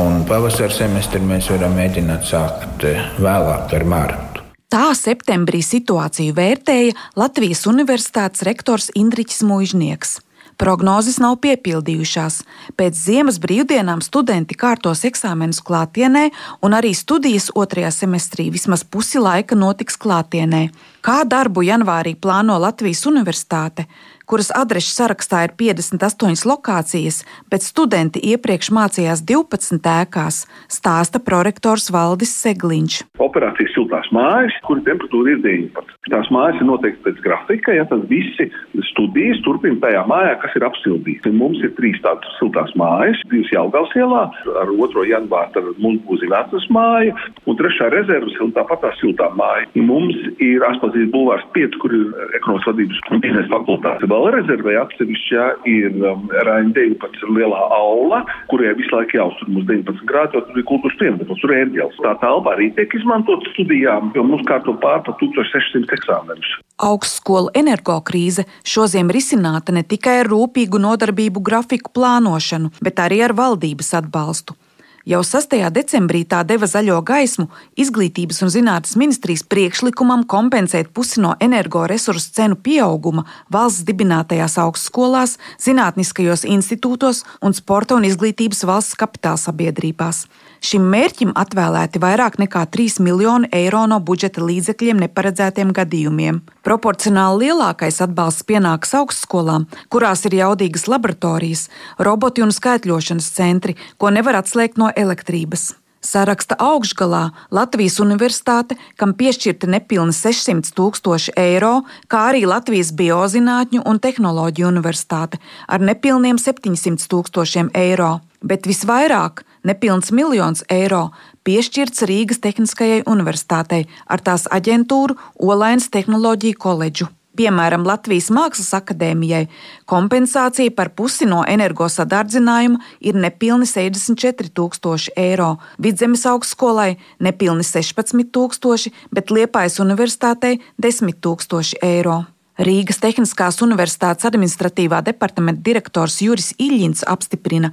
un 0.00 0.24
pavasara 0.28 0.72
semestrī 0.72 1.20
mēs 1.20 1.50
varam 1.52 1.76
mēģināt 1.76 2.24
sākt 2.30 2.88
vēlāk 3.20 3.76
ar 3.76 3.84
mārtu. 3.92 4.44
Tā 4.72 4.88
septembrī 4.98 5.60
situāciju 5.62 6.34
vērtēja 6.34 6.96
Latvijas 7.20 7.66
Universitātes 7.70 8.42
rektors 8.48 8.88
Indriķis 8.96 9.44
Mūžnieks. 9.46 10.16
Prognozes 10.60 11.18
nav 11.22 11.36
piepildījušās. 11.44 12.40
Pēc 12.78 12.98
ziemas 12.98 13.40
brīvdienām 13.42 14.02
studenti 14.04 14.56
kārtos 14.58 15.04
eksāmenus 15.08 15.60
klātienē, 15.66 16.28
un 16.62 16.76
arī 16.78 16.94
studijas 16.94 17.50
otrajā 17.54 17.90
semestrī 17.94 18.50
vismaz 18.54 18.84
pusi 18.86 19.22
laika 19.22 19.58
notiks 19.58 19.98
klātienē. 20.00 20.68
Kā 21.04 21.22
darbu 21.28 21.66
janvārī 21.66 22.14
plāno 22.16 22.56
Latvijas 22.62 23.04
Universitāte? 23.10 23.88
Kuras 24.26 24.50
adrešu 24.54 24.92
sarakstā 24.94 25.44
ir 25.46 25.54
58 25.58 26.46
lokācijas, 26.48 27.22
bet 27.52 27.64
studenti 27.64 28.22
iepriekš 28.32 28.70
mācījās 28.74 29.24
12 29.28 29.88
ēkās, 29.94 30.44
stāsta 30.72 31.20
prorektors 31.22 31.90
Valdis 31.94 32.32
Segliņš. 32.42 33.00
Operācijas 33.22 33.74
siltās 33.76 34.08
mājas, 34.14 34.56
kur 34.66 34.80
temperatūra 34.86 35.36
ir 35.36 35.42
19. 35.44 35.94
Tās 36.12 36.28
mājas 36.34 36.60
ir 36.60 36.68
noteikti 36.68 37.00
pēc 37.06 37.20
grafika, 37.24 37.72
ja 37.76 37.86
tad 37.88 38.04
visi 38.10 38.50
studijas 38.90 39.40
turpina 39.46 39.80
tajā 39.82 40.02
mājā, 40.08 40.34
kas 40.42 40.56
ir 40.58 40.66
apsildīta. 40.68 41.32
Mums 41.34 41.62
ir 41.64 41.72
trīs 41.78 42.00
tādas 42.04 42.36
siltās 42.38 42.72
mājas, 42.78 43.20
divas 43.30 43.52
Jelgavas 43.52 43.94
ielā, 43.98 44.24
ar 44.60 44.72
2. 44.72 45.06
janvāru 45.10 45.74
mums 45.82 46.02
būs 46.08 46.24
vecas 46.30 46.66
māja, 46.72 47.14
un 47.48 47.58
trešā 47.58 47.88
rezerves 47.94 48.36
un 48.44 48.52
tāpat 48.56 48.84
tā 48.84 48.92
siltā 49.00 49.30
māja. 49.38 49.66
Mums 49.74 50.16
ir 50.44 50.64
Aspazīs 50.68 51.10
bulvārs 51.12 51.44
5, 51.56 51.78
kur 51.82 51.94
ir 51.96 52.04
ekonomikas 52.38 52.68
vadības 52.70 53.02
un 53.10 53.24
biznesa 53.24 53.52
fakultāte 53.52 54.10
vēl 54.14 54.30
rezervē 54.38 54.76
atsevišķā 54.84 55.44
ir 55.70 55.96
um, 56.06 56.26
Raina 56.46 56.72
19 56.76 57.34
lielā 57.34 57.60
aula, 57.74 58.22
kurai 58.50 58.74
visu 58.78 58.94
laiku 58.94 59.18
jāuztur 59.18 59.50
mums 59.50 59.66
19 59.70 60.06
grādi, 60.08 60.38
jo 60.38 60.44
tur 60.48 60.60
ir 60.60 60.66
kultūras 60.70 60.98
piemineklis, 61.00 61.42
tur 61.42 61.54
ir 61.54 61.62
ēdielas. 61.64 62.00
Tā 62.04 62.14
telpa 62.22 62.54
arī 62.54 62.70
tiek 62.78 62.94
izmantot 62.98 63.46
studijām, 63.52 64.12
jo 64.16 64.26
mums 64.26 64.44
kārto 64.48 64.76
pār 64.82 65.02
pa 65.06 65.16
1600 65.20 65.98
eksāmenus. 65.98 66.56
Augstskolu 66.84 67.52
energokrīze 67.58 68.46
šoziem 68.66 69.12
risināta 69.14 69.74
ne 69.74 69.84
tikai 69.86 70.20
ar 70.24 70.30
rūpīgu 70.32 70.80
nodarbību 70.82 71.42
grafiku 71.44 71.94
plānošanu, 71.94 72.74
bet 72.84 73.02
arī 73.02 73.22
ar 73.26 73.36
valdības 73.38 73.94
atbalstu. 74.02 74.58
Jau 75.04 75.18
6. 75.20 75.58
decembrī 75.68 76.22
tā 76.24 76.38
deva 76.48 76.64
zaļo 76.64 77.02
gaismu 77.04 77.50
Izglītības 77.76 78.38
un 78.46 78.48
zinātnes 78.48 78.94
ministrijas 78.96 79.42
priekšlikumam 79.44 80.22
kompensēt 80.24 80.94
pusi 80.96 81.20
no 81.20 81.34
energoresursu 81.44 82.32
cenu 82.32 82.56
pieauguma 82.56 83.26
valsts 83.52 83.84
dibinātajās 83.84 84.56
augstskolās, 84.62 85.36
zinātniskajos 85.60 86.46
institūtos 86.48 87.20
un 87.44 87.52
sporta 87.52 87.98
un 87.98 88.08
izglītības 88.08 88.64
valsts 88.64 88.96
kapitāla 88.96 89.42
sabiedrībās. 89.44 90.22
Šim 90.64 90.86
mērķim 90.88 91.34
atvēlēti 91.36 92.00
vairāk 92.00 92.38
nekā 92.40 92.62
3 92.72 93.04
miljoni 93.04 93.50
eiro 93.52 93.82
no 93.84 93.98
budžeta 94.00 94.40
līdzekļiem 94.40 95.02
neparedzētiem 95.04 95.74
gadījumiem. 95.76 96.40
Proporcionāli 96.64 97.50
lielākais 97.50 98.00
atbalsts 98.00 98.46
pienāks 98.48 98.94
augstskolām, 98.96 99.66
kurās 99.92 100.24
ir 100.24 100.38
jaudīgas 100.40 100.88
laboratorijas, 100.88 101.66
roboti 102.00 102.40
un 102.40 102.56
skaitļošanas 102.56 103.28
centri, 103.36 103.76
ko 104.00 104.08
nevar 104.16 104.40
atslēgt 104.40 104.80
no 104.80 104.88
elektrības. 104.96 105.72
Saraksta 106.04 106.58
augšgalā 106.60 107.30
Latvijas 107.54 107.96
Universitāte, 108.02 108.76
kam 109.00 109.14
piešķirti 109.16 109.70
nepilni 109.72 110.12
600 110.12 110.74
tūkstoši 110.76 111.32
eiro, 111.40 111.78
kā 112.12 112.26
arī 112.32 112.44
Latvijas 112.44 112.92
Biozinātņu 112.92 113.80
un 113.88 114.00
Tehnoloģiju 114.04 114.68
Universitāte 114.68 115.40
ar 115.64 115.80
nepilniem 115.80 116.36
700 116.36 117.08
tūkstošiem 117.08 117.72
eiro. 117.72 118.18
Bet 118.44 118.68
visvairāk 118.68 119.46
nepilns 119.64 120.12
miljons 120.12 120.60
eiro 120.68 121.06
piešķirts 121.48 122.04
Rīgas 122.04 122.44
Tehniskajai 122.44 123.02
universitātei 123.08 123.86
ar 124.04 124.20
tās 124.20 124.44
aģentūru 124.52 125.16
Olainas 125.40 125.88
Tehnoloģiju 125.88 126.60
koledžu. 126.60 127.08
Piemēram, 127.34 127.82
Latvijas 127.86 128.28
Mākslas 128.30 128.70
akadēmijai 128.78 129.48
kompensācija 129.90 130.70
par 130.76 130.92
pusi 130.94 131.26
no 131.26 131.42
energosadārdzinājuma 131.50 132.78
ir 133.02 133.18
nepilni 133.18 133.66
64,000 133.66 135.16
eiro, 135.18 135.56
Vidzemes 135.82 136.26
augstskolai 136.30 136.94
nepilni 137.18 137.66
16,000, 137.66 138.94
bet 139.10 139.34
Liepājas 139.34 139.80
universitātei 139.82 140.60
10,000 140.78 141.82
eiro. 141.82 142.22
Rīgas 142.54 143.00
Tehniskās 143.02 143.56
Universitātes 143.64 144.28
administratīvā 144.28 145.00
departamenta 145.02 145.58
direktors 145.66 146.20
Juris 146.22 146.52
Iļņins 146.62 147.02
apstiprina, 147.10 147.72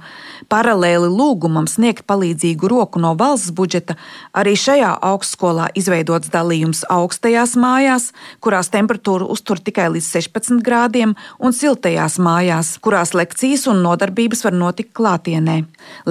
paralēli 0.50 1.06
lūgumam 1.06 1.68
sniegt 1.70 2.02
palīdzīgu 2.10 2.66
roku 2.66 2.98
no 2.98 3.12
valsts 3.14 3.54
budžeta, 3.54 3.94
arī 4.34 4.56
šajā 4.58 4.90
augstskolā 5.06 5.68
izveidots 5.78 6.32
dalījums 6.34 6.82
augstajās 6.90 7.54
mājās, 7.54 8.10
kurās 8.42 8.74
temperatūra 8.74 9.30
uztur 9.30 9.62
tikai 9.62 9.86
līdz 9.94 10.10
16 10.18 10.66
grādiem, 10.66 11.14
un 11.38 11.54
siltajās 11.54 12.18
mājās, 12.18 12.74
kurās 12.82 13.14
lekcijas 13.14 13.68
un 13.70 13.86
nodarbības 13.86 14.42
var 14.48 14.58
notikt 14.66 14.96
klātienē. 14.98 15.60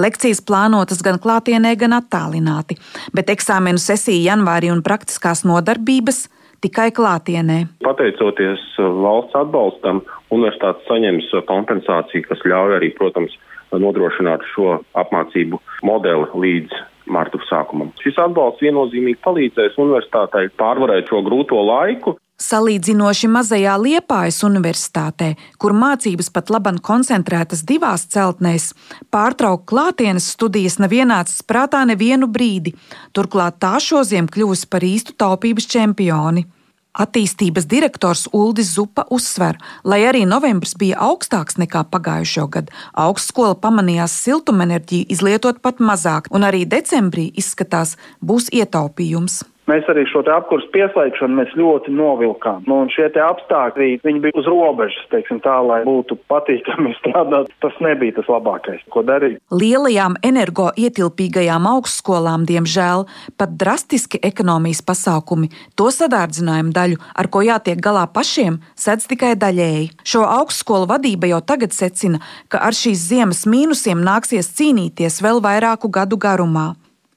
Lekcijas 0.00 0.40
plānotas 0.40 1.04
gan 1.04 1.20
klātienē, 1.20 1.76
gan 1.76 2.00
attālināti, 2.00 2.80
bet 3.12 3.28
eksāmenu 3.36 3.76
sesija 3.76 4.32
janvārī 4.32 4.72
un 4.72 4.80
praktiskās 4.80 5.44
nodarbības 5.44 6.30
tikai 6.62 6.90
klātienē. 6.94 7.58
Pateicoties 7.84 8.62
uh, 8.78 8.90
valsts 9.04 9.36
atbalstam, 9.38 10.02
universitātes 10.34 10.86
saņems 10.90 11.32
uh, 11.34 11.44
kompensāciju, 11.48 12.26
kas 12.28 12.46
ļauj 12.48 12.78
arī, 12.78 12.92
protams, 12.96 13.34
nodrošināt 13.72 14.44
šo 14.52 14.78
apmācību 15.00 15.60
modeli 15.86 16.42
līdz 16.44 16.80
marta 17.12 17.40
sākumam. 17.48 17.90
Šis 18.02 18.18
atbalsts 18.20 18.62
viennozīmīgi 18.62 19.20
palīdzēs 19.24 19.78
universitātei 19.80 20.50
pārvarēt 20.60 21.10
šo 21.10 21.22
grūto 21.26 21.58
laiku. 21.66 22.16
Salīdzinoši 22.42 23.28
mazajā 23.30 23.74
Liepājas 23.78 24.40
universitātē, 24.46 25.32
kur 25.62 25.74
mācības 25.78 26.30
pat 26.34 26.50
labam 26.50 26.80
koncentrētas 26.82 27.62
divās 27.68 28.06
celtnēs, 28.10 28.72
pārtraukt 29.14 29.68
klātienes 29.70 30.26
studijas 30.34 30.80
nav 30.82 30.94
ienācis 30.96 31.44
prātā 31.46 31.84
nevienu 31.88 32.26
brīdi, 32.26 32.74
turklāt 33.14 33.60
tā 33.62 33.76
šoziem 33.82 34.30
kļuvusi 34.32 34.68
par 34.72 34.86
īstu 34.86 35.14
taupības 35.22 35.70
čempioni. 35.70 36.46
Attīstības 36.92 37.64
direktors 37.64 38.26
Uldis 38.36 38.74
Zupa 38.74 39.06
uzsver, 39.08 39.56
lai 39.84 40.02
arī 40.04 40.26
novembris 40.28 40.74
bija 40.76 40.98
augstāks 41.06 41.56
nekā 41.62 41.86
pagājušo 41.88 42.44
gadu, 42.52 42.74
augstskola 42.92 43.54
pamanījās 43.62 44.18
siltumenerģiju 44.26 45.08
izlietot 45.14 45.62
pat 45.64 45.80
mazāk, 45.80 46.28
un 46.36 46.44
arī 46.44 46.66
decembrī 46.68 47.30
izskatās 47.32 47.96
būs 48.20 48.50
ietaupījums. 48.52 49.40
Mēs 49.70 49.86
arī 49.86 50.02
šo 50.10 50.24
apkursu 50.26 50.66
pieslēgšanu 50.74 51.44
ļoti 51.54 51.92
novilkām. 51.94 52.64
Nu, 52.66 52.80
šie 52.90 53.06
apstākļi 53.22 54.00
bija 54.02 54.34
uz 54.38 54.48
robežas, 54.50 55.04
teiksim, 55.12 55.38
tā, 55.44 55.54
lai 55.62 55.82
būtu 55.86 56.16
patīkami 56.30 56.94
strādāt. 56.98 57.52
Tas 57.62 57.76
nebija 57.84 58.16
tas 58.18 58.30
labākais, 58.32 58.82
ko 58.90 59.04
darīt. 59.06 59.38
Lielajām 59.54 60.18
energoietilpīgajām 60.26 61.68
augstskolām, 61.76 62.46
diemžēl, 62.48 63.06
pat 63.38 63.54
drastiski 63.60 64.18
ekonomijas 64.26 64.82
pasākumi 64.86 65.52
to 65.78 65.92
sadārdzinājumu 65.94 66.74
daļu, 66.74 66.98
ar 67.14 67.30
ko 67.30 67.44
jātiek 67.46 67.78
galā 67.82 68.08
pašiem, 68.10 68.58
sedz 68.74 69.06
tikai 69.10 69.36
daļēji. 69.38 69.92
Šo 70.02 70.26
augstskolu 70.26 70.90
vadība 70.90 71.30
jau 71.30 71.42
tagad 71.52 71.76
secina, 71.76 72.18
ka 72.50 72.64
ar 72.66 72.74
šīs 72.74 73.06
ziemas 73.12 73.46
mīnusiem 73.46 74.02
nāksies 74.02 74.50
cīnīties 74.58 75.22
vēl 75.22 75.38
vairāku 75.44 75.92
gadu 75.92 76.18
garumā. 76.18 76.72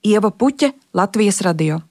Ieva 0.05 0.29
Puķe, 0.29 0.75
Latvijas 0.93 1.41
radio. 1.41 1.81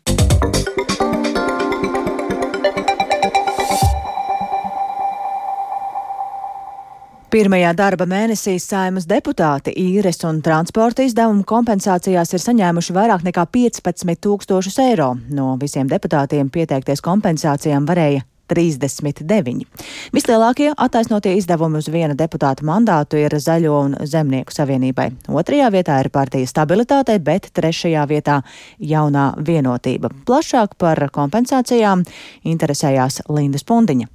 Pirmajā 7.35 7.73
darba 7.75 8.07
mēnesī 8.07 8.53
saimas 8.63 9.09
deputāti 9.11 9.73
īres 9.75 10.21
un 10.23 10.37
transporta 10.39 11.03
izdevumu 11.03 11.43
kompensācijās 11.51 12.31
ir 12.31 12.43
saņēmuši 12.45 12.95
vairāk 12.95 13.25
nekā 13.27 13.43
15 13.57 14.21
tūkstošus 14.23 14.79
eiro. 14.85 15.09
No 15.35 15.57
visiem 15.59 15.91
deputātiem 15.91 16.53
pieteikties 16.55 17.03
kompensācijām 17.03 17.91
varēja 17.91 18.23
39. 18.55 19.67
Vislielākie 20.15 20.71
attaisnotie 20.79 21.35
izdevumi 21.41 21.83
uz 21.83 21.91
viena 21.91 22.15
deputāta 22.15 22.63
mandātu 22.63 23.19
ir 23.19 23.35
Zaļo 23.35 23.83
un 23.83 23.99
Zemnieku 24.07 24.55
savienībai. 24.55 25.11
Otrajā 25.27 25.75
vietā 25.75 25.99
ir 26.05 26.15
partija 26.15 26.47
stabilitātei, 26.47 27.19
bet 27.19 27.51
trešajā 27.51 28.07
vietā 28.15 28.45
jaunā 28.79 29.33
vienotība. 29.43 30.15
Plašāk 30.23 30.79
par 30.79 31.09
kompensācijām 31.11 32.07
interesējās 32.47 33.25
Linda 33.27 33.59
Spundiņa. 33.59 34.14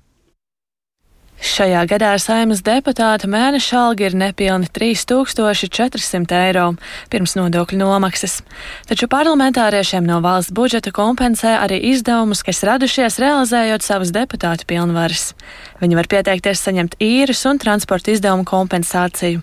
Šajā 1.40 1.86
gadā 1.88 2.10
saimas 2.20 2.60
deputāta 2.68 3.28
mēneša 3.32 3.78
alga 3.80 4.10
ir 4.10 4.16
nepilni 4.20 4.68
3400 4.76 6.36
eiro 6.36 6.66
pirms 7.12 7.38
nodokļu 7.40 7.80
nomaksas. 7.80 8.42
Taču 8.90 9.08
parlamentāriešiem 9.08 10.04
no 10.04 10.18
valsts 10.26 10.52
budžeta 10.52 10.92
kompensē 10.92 11.56
arī 11.62 11.80
izdevumus, 11.94 12.44
kas 12.44 12.60
radušies 12.68 13.22
realizējot 13.24 13.88
savas 13.88 14.12
deputātu 14.12 14.68
pilnvaras. 14.68 15.32
Viņi 15.80 16.00
var 16.02 16.12
pieteikties 16.12 16.66
saņemt 16.68 17.00
īres 17.00 17.46
un 17.48 17.64
transporta 17.64 18.12
izdevumu 18.12 18.44
kompensāciju. 18.44 19.40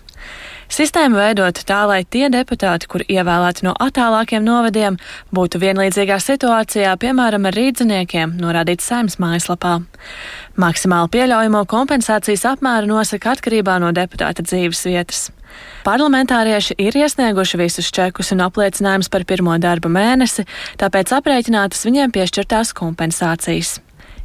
Sistēmu 0.67 1.15
veidot 1.15 1.61
tā, 1.63 1.79
lai 1.87 2.01
tie 2.03 2.27
deputāti, 2.31 2.89
kur 2.91 3.03
ievēlēti 3.07 3.63
no 3.63 3.71
attālākiem 3.79 4.43
novadiem, 4.43 4.97
būtu 5.31 5.61
vienlīdzīgā 5.63 6.17
situācijā, 6.19 6.91
piemēram, 6.99 7.47
ar 7.47 7.55
rīdziniekiem, 7.55 8.35
norādīts 8.41 8.89
saimnes 8.91 9.15
mājaslapā. 9.23 9.77
Maksimāli 10.59 11.13
pieļaujamo 11.15 11.63
kompensācijas 11.71 12.43
apmēru 12.51 12.91
nosaka 12.91 13.37
atkarībā 13.37 13.79
no 13.79 13.93
deputāta 13.95 14.43
dzīves 14.43 14.83
vietas. 14.89 15.23
Parlamentārieši 15.87 16.75
ir 16.83 16.99
iesnieguši 16.99 17.59
visus 17.61 17.87
čekus 17.95 18.33
un 18.35 18.43
apliecinājumus 18.43 19.07
par 19.13 19.23
pirmo 19.29 19.55
darba 19.63 19.87
mēnesi, 19.87 20.43
tāpēc 20.81 21.15
aprēķinātas 21.15 21.87
viņiem 21.87 22.11
piešķirtās 22.11 22.75
kompensācijas. 22.75 23.77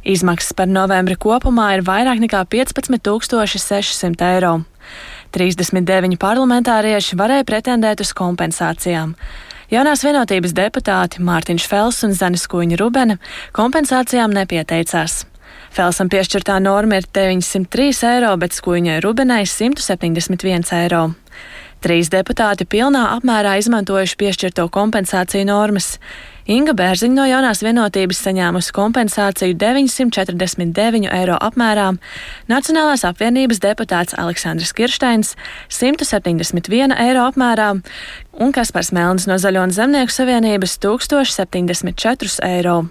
Izmaksas 0.03 0.51
par 0.59 0.67
novembri 0.67 1.15
kopumā 1.15 1.69
ir 1.77 1.85
vairāk 1.87 2.19
nekā 2.19 2.43
15 2.51 2.99
600 3.63 4.31
eiro. 4.33 4.57
39 5.33 6.19
parlamentārieši 6.21 7.17
varēja 7.17 7.45
pretendēt 7.49 8.03
uz 8.03 8.13
kompensācijām. 8.17 9.15
Jaunās 9.73 10.03
vienotības 10.05 10.53
deputāti 10.53 11.23
Mārtiņš 11.25 11.67
Fels 11.69 12.03
un 12.05 12.13
Zanis 12.13 12.45
Kuņa 12.51 12.77
Rubene 12.77 13.17
kompensācijām 13.57 14.35
nepieteicās. 14.35 15.23
Felsam 15.73 16.11
piešķirtā 16.13 16.59
norma 16.61 16.99
ir 17.01 17.07
903 17.09 18.03
eiro, 18.11 18.35
bet 18.37 18.53
Skuņai 18.53 18.99
Rubenai 19.01 19.41
171 19.49 20.69
eiro. 20.77 21.07
Trīs 21.81 22.11
deputāti 22.13 22.67
pilnā 22.69 23.07
apmērā 23.15 23.57
izmantojuši 23.59 24.19
piešķirto 24.21 24.69
kompensāciju 24.71 25.49
normas. 25.49 25.97
Inga 26.43 26.73
Bērziņa 26.75 27.15
no 27.15 27.23
jaunās 27.23 27.61
vienotības 27.63 28.19
saņēmusi 28.25 28.73
kompensāciju 28.75 29.55
949 29.55 31.05
eiro 31.07 31.37
apmērā, 31.39 31.93
Nacionālās 32.51 33.05
apvienības 33.07 33.61
deputāts 33.63 34.17
Aleksandrs 34.19 34.73
Kirsteins 34.75 35.37
171 35.71 36.91
eiro 36.99 37.23
apmērā 37.29 37.69
un 38.43 38.51
Kaspars 38.51 38.91
Melnis 38.91 39.29
no 39.29 39.37
Zaļo 39.39 39.63
un 39.69 39.71
Zemnieku 39.71 40.11
savienības 40.11 40.75
1074 40.83 42.41
eiro. 42.49 42.81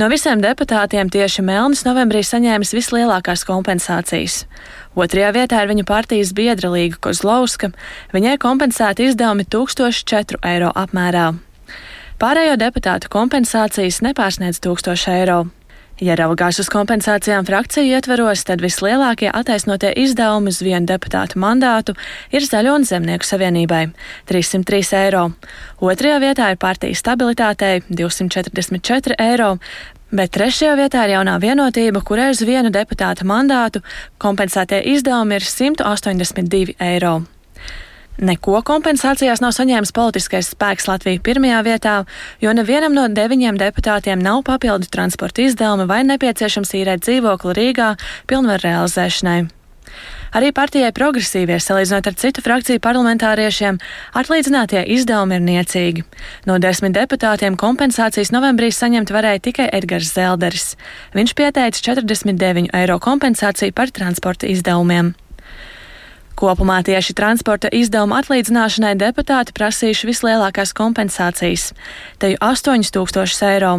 No 0.00 0.08
visiem 0.08 0.40
deputātiem 0.40 1.10
tieši 1.12 1.44
Melnis 1.44 1.84
novembrī 1.84 2.22
saņēmis 2.24 2.72
vislielākās 2.72 3.42
kompensācijas. 3.44 4.46
Otrajā 4.96 5.34
vietā 5.36 5.60
ir 5.60 5.68
viņa 5.74 5.84
partijas 5.84 6.32
biedra 6.32 6.70
Līga 6.72 7.02
Kozlauska. 7.08 7.72
Viņai 8.14 8.38
kompensēti 8.40 9.10
izdevumi 9.10 9.44
1004 9.44 10.40
eiro 10.54 10.72
apmērā. 10.72 11.34
Pārējo 12.18 12.56
deputātu 12.58 13.06
kompensācijas 13.14 14.00
nepārsniedz 14.02 14.58
1000 14.58 15.04
eiro. 15.12 15.36
Ja 16.02 16.16
raugās 16.18 16.58
uz 16.58 16.66
kompensācijām 16.70 17.46
frakciju 17.46 17.92
ietveros, 17.94 18.42
tad 18.46 18.58
vislielākie 18.62 19.28
attaisnotie 19.30 19.92
izdevumi 20.02 20.50
uz 20.50 20.58
vienu 20.58 20.90
deputātu 20.90 21.38
mandātu 21.38 21.94
ir 22.34 22.42
Zaļo 22.42 22.74
un 22.80 22.86
Zemnieku 22.90 23.22
savienībai- 23.22 23.84
303 24.30 24.92
eiro. 24.98 25.30
Otrajā 25.78 26.18
vietā 26.18 26.50
ir 26.50 26.56
partija 26.56 26.98
stabilitātei- 26.98 27.82
244 28.00 29.14
eiro, 29.18 29.58
Bet 30.10 30.30
trešajā 30.32 30.74
vietā 30.74 31.04
ir 31.04 31.18
jaunā 31.18 31.38
vienotība, 31.38 32.00
kurai 32.02 32.30
uz 32.30 32.40
vienu 32.40 32.70
deputāta 32.70 33.24
mandātu 33.24 33.82
kompensētie 34.18 34.80
izdevumi 34.94 35.34
ir 35.34 35.40
182 35.40 36.74
eiro. 36.80 37.22
Neko 38.18 38.64
kompensācijās 38.66 39.38
nav 39.38 39.52
saņēmis 39.54 39.92
politiskais 39.94 40.48
spēks 40.50 40.88
Latvija 40.90 41.22
pirmajā 41.22 41.60
vietā, 41.62 41.92
jo 42.42 42.50
nevienam 42.50 42.96
no 42.96 43.04
deviņiem 43.06 43.60
deputātiem 43.60 44.18
nav 44.18 44.42
papildu 44.48 44.90
transporta 44.90 45.44
izdevumi 45.44 45.86
vai 45.86 46.00
nepieciešams 46.08 46.74
īrēt 46.80 47.04
dzīvokli 47.06 47.54
Rīgā 47.54 47.92
pilnvaru 48.26 48.66
realizēšanai. 48.66 49.38
Arī 50.34 50.50
partijai 50.52 50.90
progresīvie, 50.92 51.60
salīdzinot 51.62 52.10
ar 52.10 52.16
citu 52.20 52.42
frakciju 52.44 52.82
parlamentāriešiem, 52.84 53.78
atlīdzinātie 54.18 54.82
izdevumi 54.98 55.38
ir 55.38 55.46
niecīgi. 55.46 56.04
No 56.50 56.58
desmit 56.58 56.96
deputātiem 56.98 57.56
kompensācijas 57.60 58.34
novembrī 58.34 58.72
saņemt 58.74 59.14
varēja 59.14 59.44
tikai 59.46 59.70
Edgars 59.78 60.10
Zelderis. 60.18 60.74
Viņš 61.14 61.38
pieteica 61.38 61.86
49 61.94 62.74
eiro 62.82 62.98
kompensāciju 62.98 63.78
par 63.78 63.94
transporta 63.94 64.50
izdevumiem. 64.50 65.14
Kopumā 66.38 66.76
tieši 66.86 67.16
transporta 67.18 67.66
izdevumu 67.74 68.14
atlīdzināšanai 68.20 68.92
deputāti 69.00 69.50
prasījuši 69.56 70.06
vislielākās 70.06 70.70
kompensācijas- 70.70 71.72
te 72.22 72.30
jau 72.30 72.38
8000 72.52 73.42
eiro. 73.42 73.72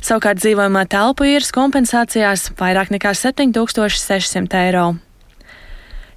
Savukārt 0.00 0.40
dzīvojamā 0.40 0.88
telpu 0.88 1.28
īres 1.28 1.52
kompensācijās 1.52 2.48
vairāk 2.56 2.88
nekā 2.96 3.12
7600 3.12 4.54
eiro. 4.64 4.96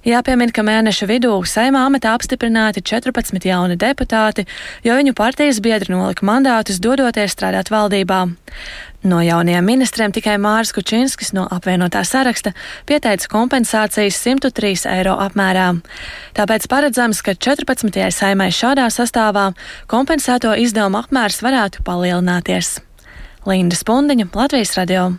Jāpiemina, 0.06 0.52
ka 0.54 0.62
mēneša 0.62 1.06
vidū 1.10 1.32
saimā 1.50 1.80
amatā 1.88 2.12
apstiprināti 2.14 2.78
14 2.78 3.42
jauni 3.42 3.74
deputāti, 3.74 4.44
jo 4.86 4.94
viņu 4.94 5.16
partijas 5.18 5.58
biedri 5.58 5.90
nolika 5.90 6.22
mandātus 6.22 6.78
dodoties 6.78 7.34
strādāt 7.34 7.72
valdībā. 7.74 8.20
No 9.04 9.20
jaunajiem 9.22 9.64
ministriem 9.64 10.12
tikai 10.14 10.36
Māris 10.40 10.72
Kučinskis 10.74 11.32
no 11.36 11.44
apvienotā 11.52 12.02
saraksta 12.06 12.54
pieteica 12.88 13.28
kompensācijas 13.32 14.18
103 14.22 14.86
eiro 14.94 15.16
apmērā. 15.22 15.68
Tāpēc 16.38 16.68
paredzams, 16.72 17.22
ka 17.22 17.36
14. 17.36 17.92
saimai 18.10 18.48
šādā 18.54 18.88
sastāvā 18.92 19.50
kompensēto 19.90 20.56
izdevumu 20.56 21.02
apmērs 21.04 21.42
varētu 21.44 21.84
palielināties. 21.86 22.78
Linda 23.46 23.78
Spundiņa, 23.78 24.30
Latvijas 24.34 24.74
radio. 24.80 25.12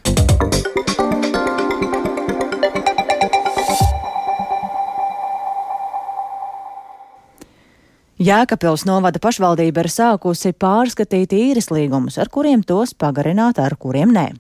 Jēkabpils 8.17 8.81
novada 8.89 9.19
pašvaldība 9.21 9.83
ir 9.83 9.87
sākusi 9.93 10.49
pārskatīt 10.57 11.35
īres 11.37 11.67
līgumus, 11.69 12.15
ar 12.17 12.31
kuriem 12.33 12.63
tos 12.65 12.95
pagarināt, 12.97 13.59
ar 13.61 13.75
kuriem 13.77 14.09
nē. 14.15 14.31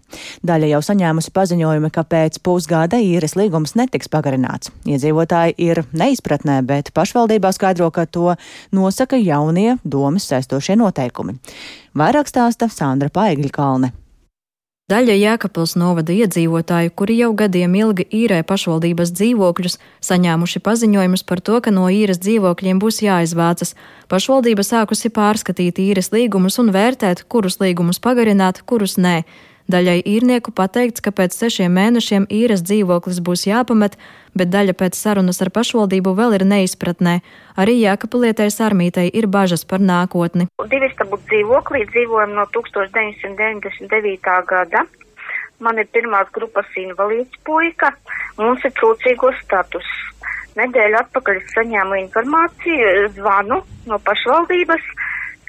Daļa 0.41 0.71
jau 0.71 0.79
saņēmusi 0.87 1.29
paziņojumi, 1.35 1.91
ka 1.93 2.01
pēc 2.09 2.39
pusgada 2.41 2.97
īres 2.97 3.37
līgums 3.37 3.75
netiks 3.77 4.09
pagarināts. 4.09 4.73
Iedzīvotāji 4.89 5.53
ir 5.61 5.83
neizpratnē, 5.93 6.57
bet 6.65 6.89
pašvaldībā 6.97 7.53
skaidro, 7.53 7.91
ka 7.93 8.07
to 8.09 8.33
nosaka 8.73 9.21
jaunie 9.21 9.77
domas 9.85 10.25
saistošie 10.25 10.73
noteikumi. 10.81 11.37
Vairāk 11.93 12.33
stāsta 12.33 12.73
Sandra 12.73 13.13
Paigļa 13.13 13.53
Kalne. 13.53 13.93
Daļa 14.87 15.15
Jēkabpils 15.19 15.73
novada 15.75 16.13
iedzīvotāju, 16.15 16.93
kuri 16.95 17.17
jau 17.19 17.33
gadiem 17.35 17.73
ilgi 17.75 18.05
īrē 18.21 18.37
pašvaldības 18.47 19.09
dzīvokļus, 19.17 19.73
saņēmuši 20.07 20.61
paziņojumus 20.63 21.25
par 21.27 21.41
to, 21.43 21.57
ka 21.65 21.73
no 21.75 21.89
īres 21.91 22.21
dzīvokļiem 22.23 22.79
būs 22.79 23.01
jāizvācas. 23.03 23.73
Pašvaldība 24.07 24.63
sākusi 24.63 25.11
pārskatīt 25.11 25.81
īres 25.83 26.13
līgumus 26.15 26.55
un 26.63 26.71
vērtēt, 26.71 27.25
kurus 27.27 27.59
līgumus 27.59 27.99
pagarināt, 27.99 28.63
kurus 28.63 28.95
nē. 28.95 29.25
Daļai 29.67 29.99
īrnieku 30.07 30.53
pateikts, 30.55 31.03
ka 31.03 31.11
pēc 31.11 31.35
sešiem 31.35 31.73
mēnešiem 31.75 32.23
īres 32.31 32.61
dzīvoklis 32.63 33.19
būs 33.19 33.41
jāpamet, 33.49 33.97
bet 34.31 34.47
daļa 34.53 34.73
pēc 34.79 34.95
sarunas 34.95 35.41
ar 35.43 35.51
pašvaldību 35.51 36.13
vēl 36.15 36.37
ir 36.37 36.45
neizpratnē. 36.47 37.19
Arī 37.59 37.75
Jākapilietēs 37.81 38.61
armītei 38.63 39.11
ir 39.11 39.27
bažas 39.27 39.67
par 39.67 39.83
nākotni. 39.83 40.47
Divistabu 40.71 41.19
dzīvoklī 41.27 41.83
dzīvojam 41.91 42.31
no 42.37 42.45
1999. 42.55 44.31
gada. 44.47 44.85
Man 45.59 45.75
ir 45.81 45.87
pirmās 45.91 46.31
grupas 46.31 46.69
invalīds 46.79 47.35
puika, 47.43 47.91
mums 48.39 48.63
ir 48.63 48.71
trūcīgo 48.77 49.33
status. 49.41 49.87
Nedēļu 50.55 50.95
atpakaļ 51.01 51.43
saņēmu 51.51 51.99
informāciju, 52.05 53.09
zvanu 53.17 53.59
no 53.89 53.97
pašvaldības, 54.05 54.85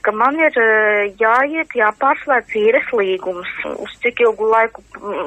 ka 0.08 0.14
man 0.16 0.38
ir 0.40 0.54
uh, 0.56 1.04
jāiet, 1.20 1.74
jāpārslēdz 1.76 2.54
īres 2.56 2.88
līgums. 2.96 3.50
Uz 3.84 3.92
cik 4.00 4.22
ilgu 4.24 4.48
laiku 4.48 4.80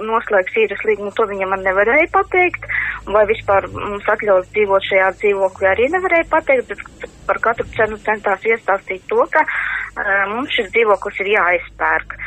noslēgs 0.08 0.58
īres 0.58 0.82
līgumu, 0.88 1.12
to 1.14 1.28
viņa 1.30 1.50
man 1.52 1.62
nevarēja 1.68 2.08
pateikt. 2.16 2.66
Vai 3.14 3.28
vispār 3.30 3.68
mums 3.76 4.10
atļaus 4.10 4.50
dzīvot 4.56 4.88
šajā 4.90 5.12
dzīvoklī, 5.20 5.68
arī 5.70 5.90
nevarēja 5.94 6.26
pateikt, 6.32 6.74
bet 6.74 7.12
par 7.28 7.38
katru 7.44 7.68
cenu 7.76 8.00
centās 8.02 8.48
iestāstīt 8.50 9.06
to, 9.12 9.22
ka 9.30 9.46
uh, 9.46 10.24
mums 10.34 10.56
šis 10.58 10.72
dzīvoklis 10.74 11.22
ir 11.22 11.30
jāizpērk. 11.36 12.18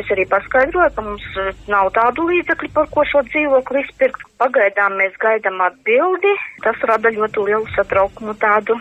Es 0.00 0.08
arī 0.12 0.24
paskaidroju, 0.28 0.94
ka 0.96 1.04
mums 1.04 1.26
nav 1.68 1.90
tādu 1.96 2.24
līdzekļu, 2.28 2.70
par 2.76 2.88
ko 2.92 3.04
šo 3.08 3.22
dzīvokli 3.28 3.84
izpirkt. 3.84 4.24
Pagaidām 4.40 4.96
mēs 5.00 5.16
gaidām 5.20 5.60
atbildi. 5.64 6.32
Tas 6.64 6.88
rada 6.88 7.12
ļoti 7.12 7.44
lielu 7.50 7.68
satraukumu 7.76 8.36
tādu. 8.40 8.76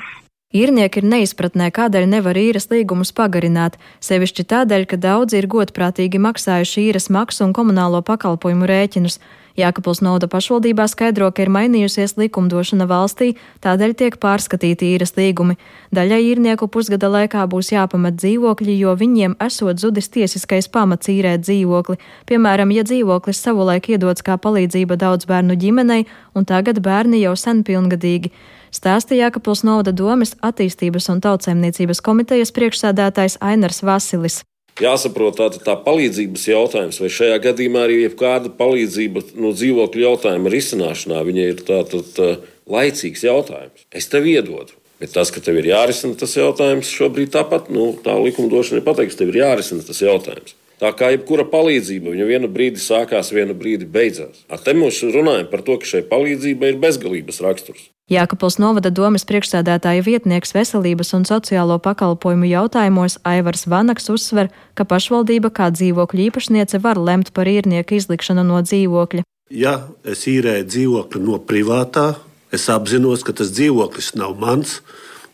Īrnieki 0.56 1.02
ir 1.02 1.06
neizpratnē, 1.12 1.66
kādēļ 1.76 2.06
nevar 2.08 2.38
īres 2.40 2.70
līgumus 2.72 3.10
pagarināt, 3.12 3.74
sevišķi 4.00 4.46
tādēļ, 4.48 4.86
ka 4.88 4.96
daudzi 4.96 5.42
ir 5.42 5.48
godprātīgi 5.52 6.22
maksājuši 6.24 6.86
īres 6.88 7.10
maksu 7.12 7.44
un 7.44 7.52
komunālo 7.52 8.00
pakalpojumu 8.00 8.70
rēķinus. 8.72 9.20
Jākapils 9.60 10.00
Nauda 10.06 10.30
pašvaldībā 10.32 10.86
skaidro, 10.88 11.28
ka 11.36 11.44
ir 11.44 11.52
mainījusies 11.52 12.16
likumdošana 12.16 12.88
valstī, 12.88 13.34
tādēļ 13.60 13.96
tiek 14.00 14.16
pārskatīti 14.24 14.94
īres 14.94 15.18
līgumi. 15.18 15.58
Daļai 15.92 16.24
īrnieku 16.30 16.72
pusgada 16.72 17.10
laikā 17.12 17.44
būs 17.52 17.74
jāpamet 17.74 18.16
dzīvokļi, 18.16 18.80
jo 18.86 18.96
viņiem 18.96 19.36
esot 19.44 19.84
zudis 19.84 20.08
tiesiskais 20.14 20.72
pamats 20.72 21.12
īrēt 21.12 21.44
dzīvokli. 21.44 22.00
Piemēram, 22.30 22.72
ja 22.72 22.88
dzīvoklis 22.88 23.44
savulaik 23.44 23.90
iedots 23.92 24.24
kā 24.24 24.40
palīdzība 24.40 24.96
daudz 24.96 25.28
bērnu 25.28 25.60
ģimenei, 25.60 26.06
un 26.38 26.48
tagad 26.48 26.80
bērni 26.80 27.26
jau 27.26 27.36
sen 27.36 27.66
pilngadīgi. 27.68 28.32
Stāstīja 28.76 29.28
Jākapils 29.28 29.64
Nauda 29.68 29.94
domas 29.96 30.36
attīstības 30.44 31.10
un 31.14 31.24
tautsēmniecības 31.24 32.04
komitejas 32.04 32.54
priekšsēdētājs 32.56 33.40
Ainars 33.42 33.84
Vasilis 33.86 34.44
jāsaprot 34.82 35.38
tā, 35.40 35.48
tā 35.64 35.76
palīdzības 35.82 36.44
jautājums, 36.52 37.00
vai 37.02 37.10
šajā 37.14 37.38
gadījumā 37.48 37.86
arī 37.88 38.02
jebkāda 38.04 38.52
palīdzība 38.58 39.24
no 39.42 39.54
dzīvokļu 39.56 40.04
jautājuma 40.04 40.52
risināšanā, 40.54 41.24
viņa 41.28 41.48
ir 41.52 41.64
tātad 41.68 42.12
tā, 42.18 42.28
laicīgs 42.70 43.26
jautājums. 43.26 43.88
Es 43.96 44.10
tev 44.12 44.28
iedodu. 44.30 44.76
Bet 44.98 45.12
tas, 45.14 45.30
ka 45.30 45.42
tev 45.46 45.60
ir 45.60 45.70
jārisina 45.70 46.18
tas 46.18 46.32
jautājums, 46.34 46.90
šobrīd 46.90 47.30
tāpat 47.36 47.68
nu, 47.74 47.92
tā 48.02 48.16
likumdošana 48.18 48.82
ir 48.82 48.86
pateikusi, 48.88 49.20
tev 49.20 49.30
ir 49.34 49.44
jārisina 49.44 49.86
tas 49.86 50.02
jautājums. 50.02 50.56
Tā 50.78 50.92
kā 50.94 51.10
jebkura 51.10 51.42
palīdzība, 51.50 52.12
viņa 52.14 52.26
vienu 52.30 52.48
brīdi 52.54 52.82
sākās, 52.82 53.32
vienu 53.34 53.56
brīdi 53.58 53.88
beidzās. 53.90 54.44
Ar 54.46 54.62
te 54.62 54.76
mēs 54.78 55.00
runājam 55.02 55.48
par 55.50 55.64
to, 55.66 55.80
ka 55.82 55.90
šai 55.90 56.04
palīdzībai 56.06 56.76
ir 56.76 56.82
bezgalības 56.84 57.42
raksturs. 57.42 57.88
Jākapils 58.14 58.60
novada 58.62 58.92
domas 58.94 59.26
priekšsēdētāja 59.28 60.06
vietnieks 60.06 60.54
veselības 60.56 61.10
un 61.18 61.26
sociālo 61.28 61.76
pakalpojumu 61.84 62.48
jautājumos 62.48 63.18
Aivars 63.28 63.66
Vanaks 63.68 64.08
uzsver, 64.14 64.52
ka 64.78 64.86
pašvaldība 64.88 65.50
kā 65.52 65.72
dzīvokļu 65.74 66.30
īpašniece 66.30 66.80
var 66.86 67.02
lemt 67.02 67.34
par 67.34 67.50
īrnieku 67.50 67.98
izlikšanu 67.98 68.46
no 68.46 68.62
dzīvokļa. 68.62 69.26
Ja 69.50 69.74
es 70.08 70.28
īrēju 70.30 70.70
dzīvokli 70.70 71.24
no 71.26 71.42
privātā, 71.42 72.14
es 72.54 72.70
apzinos, 72.70 73.26
ka 73.26 73.34
tas 73.34 73.50
dzīvoklis 73.58 74.14
nav 74.20 74.38
mans. 74.40 74.78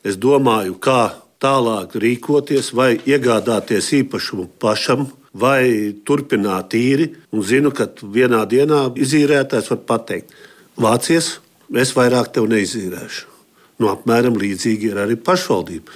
Es 0.08 0.16
domāju, 0.18 0.80
kā 0.80 1.12
tālāk 1.44 1.98
rīkoties, 2.00 2.72
vai 2.76 2.96
iegādāties 3.04 3.92
īpašumu 4.00 4.48
pašam, 4.64 5.10
vai 5.34 5.94
turpināt 6.06 6.76
īri. 6.78 7.12
Un 7.34 7.44
zinu, 7.46 7.74
ka 7.76 7.90
vienā 8.02 8.44
dienā 8.50 8.86
izīrētājs 8.96 9.72
var 9.74 9.84
pateikt, 9.90 10.34
vācies 10.80 11.38
es 11.74 11.94
vairāk 11.98 12.32
tev 12.34 12.50
neizīrēšu. 12.52 13.30
Nu, 13.82 13.90
apmēram 13.92 14.38
līdzīgi 14.40 14.92
ir 14.92 15.00
arī 15.04 15.18
pašvaldība. 15.20 15.92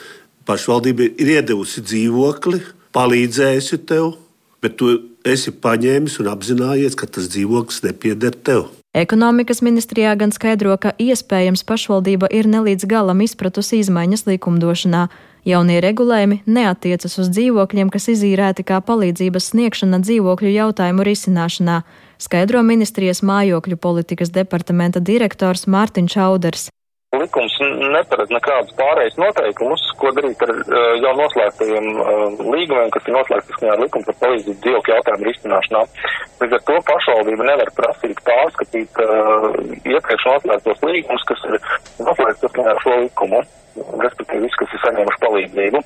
Pašvaldība 0.48 1.12
ir 1.20 1.36
iedevusi 1.38 1.84
dzīvokli, 1.86 2.62
palīdzējusi 2.96 3.80
tev, 3.88 4.16
bet 4.64 4.78
tu 4.80 4.90
esi 5.28 5.54
paņēmis 5.54 6.18
un 6.24 6.32
apzinājies, 6.32 6.96
ka 6.98 7.08
tas 7.08 7.30
dzīvoklis 7.30 7.84
nepieder 7.86 8.36
tev. 8.36 8.68
Ekonomikas 8.98 9.62
ministrijā 9.62 10.16
gan 10.18 10.32
skaidro, 10.34 10.74
ka 10.82 10.96
iespējams 10.98 11.62
pašvaldība 11.68 12.32
ir 12.34 12.48
nelīdz 12.50 12.88
galam 12.90 13.22
izpratusi 13.22 13.84
izmaiņas 13.84 14.26
likumdošanā. 14.32 15.04
Jaunie 15.48 15.78
regulējumi 15.80 16.42
neatiecas 16.44 17.14
uz 17.22 17.30
dzīvokļiem, 17.32 17.88
kas 17.94 18.10
izīrēti 18.12 18.66
kā 18.68 18.82
palīdzības 18.84 19.46
sniegšana 19.54 20.02
dzīvokļu 20.04 20.50
jautājumu 20.52 21.06
risināšanā 21.08 21.78
skaidro 22.20 22.64
ministrijas 22.68 23.22
mājokļu 23.24 23.78
politikas 23.80 24.34
departamenta 24.36 25.00
direktors 25.00 25.64
Mārtiņš 25.72 26.16
Auders. 26.20 26.66
Likums 27.16 27.54
neparedz 27.64 28.34
nekādus 28.36 28.76
pārējais 28.76 29.16
noteikumus, 29.16 29.86
ko 30.02 30.12
darīt 30.18 30.44
ar 30.44 30.52
uh, 30.52 30.90
jau 31.00 31.14
noslēgtajiem 31.16 31.88
uh, 31.94 32.10
līgumiem, 32.44 32.92
kas 32.92 33.08
ir 33.08 33.16
noslēgti 33.16 33.54
saskaņā 33.54 33.78
ar 33.78 33.84
likumu 33.86 34.08
par 34.10 34.18
palīdzību 34.26 34.58
dzīvokļu 34.66 34.94
jautājumu 34.98 35.30
risināšanā. 35.30 35.86
Līdz 36.42 36.58
ar 36.58 36.66
to 36.68 36.82
pašvaldība 36.92 37.48
nevar 37.48 37.72
prasīt 37.80 38.20
pārskatīt 38.28 39.00
uh, 39.00 39.48
iepriekš 39.96 40.28
noslēgtos 40.34 40.84
līgumus, 40.90 41.26
kas 41.32 41.48
ir 41.48 41.58
noslēgti 42.04 42.44
saskaņā 42.44 42.76
ar 42.76 42.84
šo 42.84 43.00
likumu 43.06 43.42
respektīvi 43.94 44.46
visi, 44.48 44.60
kas 44.62 44.74
ir 44.74 44.84
saņēmuši 44.86 45.22
palīdzību. 45.24 45.84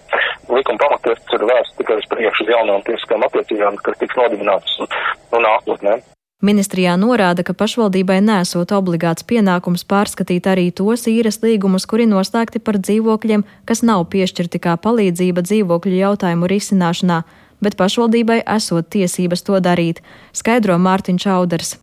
Likuma 0.55 0.81
pamatiesas 0.85 1.35
ir 1.37 1.45
vērsts 1.51 1.77
tikai 1.81 1.99
uz 2.01 2.07
priekšu 2.13 2.47
uz 2.47 2.55
jaunām 2.55 2.87
tiesiskām 2.87 3.27
attiecībām, 3.27 3.77
kas 3.85 4.01
tiks 4.01 4.17
nodibinātas 4.19 4.79
no 4.81 5.43
nākotnē. 5.45 5.99
Ministrijā 6.41 6.95
norāda, 6.97 7.43
ka 7.45 7.53
pašvaldībai 7.53 8.17
nesot 8.25 8.71
obligāts 8.73 9.25
pienākums 9.29 9.83
pārskatīt 9.85 10.49
arī 10.49 10.71
tos 10.73 11.05
īres 11.11 11.37
līgumus, 11.43 11.85
kuri 11.85 12.07
noslēgti 12.09 12.63
par 12.65 12.79
dzīvokļiem, 12.81 13.45
kas 13.69 13.83
nav 13.85 14.07
piešķirti 14.09 14.63
kā 14.63 14.73
palīdzība 14.81 15.45
dzīvokļu 15.45 16.01
jautājumu 16.01 16.49
risināšanā, 16.49 17.21
bet 17.61 17.77
pašvaldībai 17.77 18.41
esot 18.57 18.89
tiesības 18.89 19.45
to 19.45 19.61
darīt, 19.61 20.01
skaidro 20.33 20.81
Mārtiņš 20.81 21.29
Auders. 21.37 21.77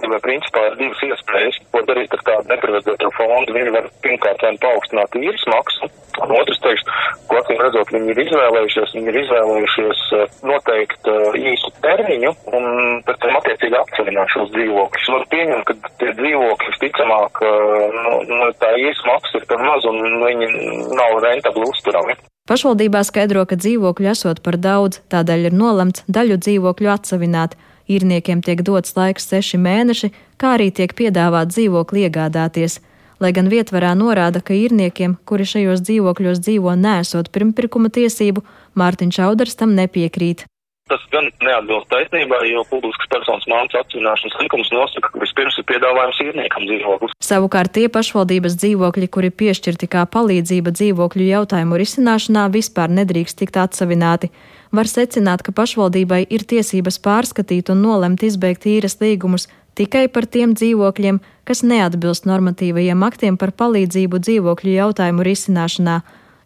Pašvaldībai 0.00 0.24
principā 0.24 0.60
ir 0.64 0.76
divas 0.80 1.00
iespējas, 1.04 1.56
ko 1.72 1.80
darīt 1.84 2.14
ar 2.16 2.22
tādu 2.24 2.48
neprivatizēto 2.48 3.10
fondu. 3.18 3.52
Viņi 3.52 3.72
var 3.74 3.88
pirmkārt 4.00 4.40
vien 4.46 4.56
paaugstināt 4.62 5.16
īres 5.20 5.44
maksu, 5.52 5.88
un 6.24 6.32
otrs 6.38 6.60
teiks, 6.64 6.86
ko 7.28 7.36
acīm 7.36 7.60
redzot, 7.60 7.92
viņi 7.92 8.14
ir 8.14 8.22
izvēlējušies, 8.24 8.94
viņi 8.96 9.12
ir 9.12 9.18
izvēlējušies 9.20 10.00
eh, 10.16 10.24
noteikt 10.48 11.12
uh, 11.12 11.36
īsu 11.36 11.72
termiņu 11.84 12.32
un 12.56 12.64
pēc 13.04 13.20
tam 13.20 13.36
attiecīgi 13.42 13.76
apcelināt 13.76 14.32
šos 14.32 14.48
dzīvokļus. 14.56 15.12
Var 15.18 15.28
pieņemt, 15.36 15.68
ka 15.68 15.94
tie 16.00 16.16
dzīvokļi 16.22 16.72
visticamāk, 16.72 17.44
uh, 17.44 18.00
nu, 18.00 18.18
nu, 18.32 18.50
tā 18.64 18.72
īsa 18.80 19.08
maksa 19.12 19.36
ir 19.36 19.48
par 19.52 19.64
maz 19.68 19.88
un 19.90 20.00
viņi 20.24 20.52
nav 20.96 21.20
rentabli 21.26 21.68
uzturami. 21.68 22.16
Pašvaldībā 22.48 23.04
skaidro, 23.04 23.44
ka 23.44 23.60
dzīvokļu 23.60 24.14
esot 24.16 24.40
par 24.42 24.56
daudz, 24.56 25.04
tādēļ 25.12 25.50
ir 25.50 25.60
nolemts 25.60 26.08
daļu 26.08 26.40
dzīvokļu 26.40 26.96
atsevināt. 26.96 27.60
Īrniekiem 27.90 28.42
tiek 28.46 28.62
dots 28.66 28.94
laiks 28.94 29.26
seši 29.32 29.58
mēneši, 29.58 30.12
kā 30.38 30.54
arī 30.58 30.70
tiek 30.74 30.94
piedāvāt 30.98 31.50
dzīvokli 31.50 32.06
iegādāties. 32.06 32.78
Lai 33.20 33.32
gan 33.36 33.50
vietvarā 33.52 33.90
norāda, 33.98 34.40
ka 34.40 34.54
īrniekiem, 34.56 35.18
kuri 35.28 35.44
šajos 35.44 35.82
dzīvokļos 35.84 36.40
dzīvo 36.40 36.76
nesot 36.78 37.28
pirmpirkuma 37.34 37.90
tiesību, 37.92 38.46
Mārtiņš 38.78 39.20
Auders 39.26 39.58
tam 39.60 39.74
nepiekrīt. 39.76 40.49
Tas 40.90 41.02
gan 41.12 41.28
neatbilst 41.46 41.86
taisnībai, 41.92 42.40
jo 42.50 42.64
publiskas 42.66 43.06
personas 43.12 43.44
māmas 43.50 43.76
atsvināšanas 43.78 44.38
likums 44.42 44.72
nosaka, 44.74 45.12
ka 45.12 45.20
vispirms 45.22 45.58
ir 45.60 45.66
piedāvājums 45.70 46.18
īrniekam 46.24 46.66
dzīvoklis. 46.66 47.14
Savukārt 47.22 47.70
tie 47.76 47.86
pašvaldības 47.94 48.56
dzīvokļi, 48.58 49.10
kuri 49.14 49.30
piešķirti 49.30 49.86
kā 49.92 50.02
palīdzība 50.10 50.74
dzīvokļu 50.74 51.28
jautājumu 51.28 51.78
risināšanā, 51.78 52.48
vispār 52.50 52.90
nedrīkst 52.98 53.38
tikt 53.38 53.60
atsavināti. 53.62 54.32
Var 54.74 54.90
secināt, 54.90 55.46
ka 55.46 55.54
pašvaldībai 55.54 56.24
ir 56.26 56.42
tiesības 56.50 56.98
pārskatīt 57.06 57.70
un 57.70 57.86
nolemt 57.86 58.26
izbeigt 58.26 58.66
īres 58.66 58.98
līgumus 58.98 59.46
tikai 59.78 60.08
par 60.10 60.26
tiem 60.26 60.58
dzīvokļiem, 60.58 61.22
kas 61.46 61.62
neatbilst 61.62 62.26
normatīvajiem 62.26 63.06
aktiem 63.06 63.38
par 63.38 63.54
palīdzību 63.54 64.18
dzīvokļu 64.26 64.74
jautājumu 64.74 65.26
risināšanā. 65.26 66.00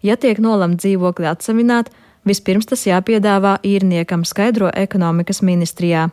Ja 0.05 0.21
tiek 0.21 0.37
nolemts 0.37 0.85
dzīvokli 0.85 1.33
atsavināt, 1.33 1.89
Vispirms 2.25 2.69
tas 2.71 2.87
jāpiedāvā 2.89 3.59
īrniekam, 3.67 4.25
skaidro 4.25 4.71
ekonomikas 4.73 5.43
ministrijā. 5.45 6.09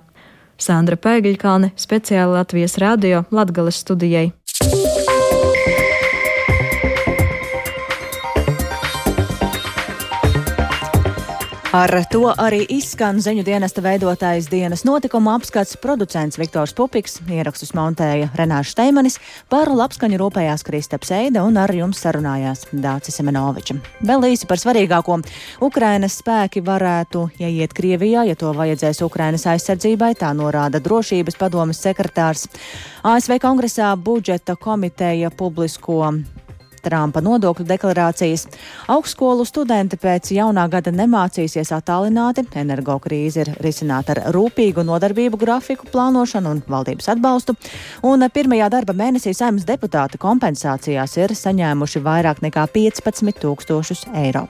Sandra 0.62 1.00
Pēgiļkalne, 1.00 1.72
speciāli 1.80 2.36
Latvijas 2.36 2.78
radio 2.84 3.24
Latgales 3.32 3.82
studijai. 3.82 4.30
Ar 11.72 11.94
to 12.12 12.26
arī 12.36 12.66
izskan 12.76 13.22
ziņu 13.24 13.46
dienesta 13.48 13.80
veidotājs 13.80 14.50
dienas 14.52 14.82
notikuma 14.84 15.38
apskats 15.38 15.78
producents 15.80 16.36
Viktors 16.36 16.74
Pupiks, 16.76 17.22
ierakstus 17.32 17.72
montēja 17.78 18.28
Renāša 18.36 18.74
Steimanis, 18.74 19.16
par 19.48 19.72
labskaņu 19.72 20.20
rūpējās 20.20 20.66
Kristaps 20.68 21.14
Eida 21.16 21.46
un 21.48 21.56
ar 21.56 21.72
jums 21.72 22.02
sarunājās 22.04 22.66
Dācis 22.76 23.16
Semenoviča. 23.22 23.78
Vēl 24.04 24.28
īsi 24.34 24.50
par 24.52 24.60
svarīgāko. 24.60 25.22
Ukrainas 25.64 26.20
spēki 26.20 26.60
varētu 26.60 27.30
ieiet 27.40 27.72
Krievijā, 27.78 28.26
ja 28.28 28.36
to 28.36 28.52
vajadzēs 28.52 29.00
Ukrainas 29.08 29.48
aizsardzībai, 29.54 30.12
tā 30.20 30.34
norāda 30.36 30.84
drošības 30.84 31.40
padomas 31.40 31.80
sekretārs. 31.80 32.50
ASV 33.08 33.40
kongresā 33.40 33.96
budžeta 33.96 34.60
komiteja 34.60 35.32
publisko 35.32 36.18
Trumpa 36.82 37.22
nodokļu 37.24 37.66
deklarācijas. 37.70 38.48
Augstskolu 38.92 39.46
studenti 39.46 40.00
pēc 40.02 40.32
jaunā 40.36 40.68
gada 40.72 40.94
nemācīsies 40.96 41.74
attālināti. 41.78 42.46
Energokrīze 42.62 43.46
ir 43.46 43.54
risināta 43.64 44.16
ar 44.16 44.24
rūpīgu 44.36 44.86
nodarbību 44.88 45.40
grafiku 45.42 45.90
plānošanu 45.92 46.56
un 46.56 46.64
valdības 46.68 47.12
atbalstu. 47.16 47.56
Un 48.08 48.28
pirmajā 48.34 48.72
darba 48.74 48.98
mēnesī 48.98 49.36
saimnes 49.38 49.68
deputāti 49.70 50.22
kompensācijās 50.22 51.18
ir 51.22 51.36
saņēmuši 51.38 52.04
vairāk 52.06 52.44
nekā 52.46 52.68
15 52.74 53.42
tūkstošus 53.42 54.08
eiro. 54.26 54.48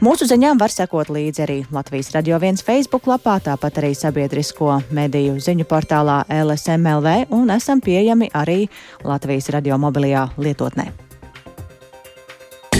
Mūsu 0.00 0.24
ziņām 0.24 0.56
var 0.56 0.72
sekot 0.72 1.10
līdzi 1.12 1.42
arī 1.44 1.56
Latvijas 1.76 2.08
radio 2.14 2.38
viens 2.40 2.64
Facebook 2.64 3.04
lapā, 3.10 3.34
tāpat 3.44 3.82
arī 3.82 3.90
sabiedrisko 3.92 4.78
mediju 4.96 5.36
ziņu 5.36 5.68
portālā 5.68 6.22
LSMLV 6.38 7.28
un 7.36 7.52
esam 7.52 7.84
pieejami 7.84 8.30
arī 8.32 8.62
Latvijas 9.04 9.52
radio 9.52 9.76
mobilajā 9.76 10.24
lietotnē. 10.40 11.09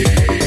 yeah. 0.01 0.40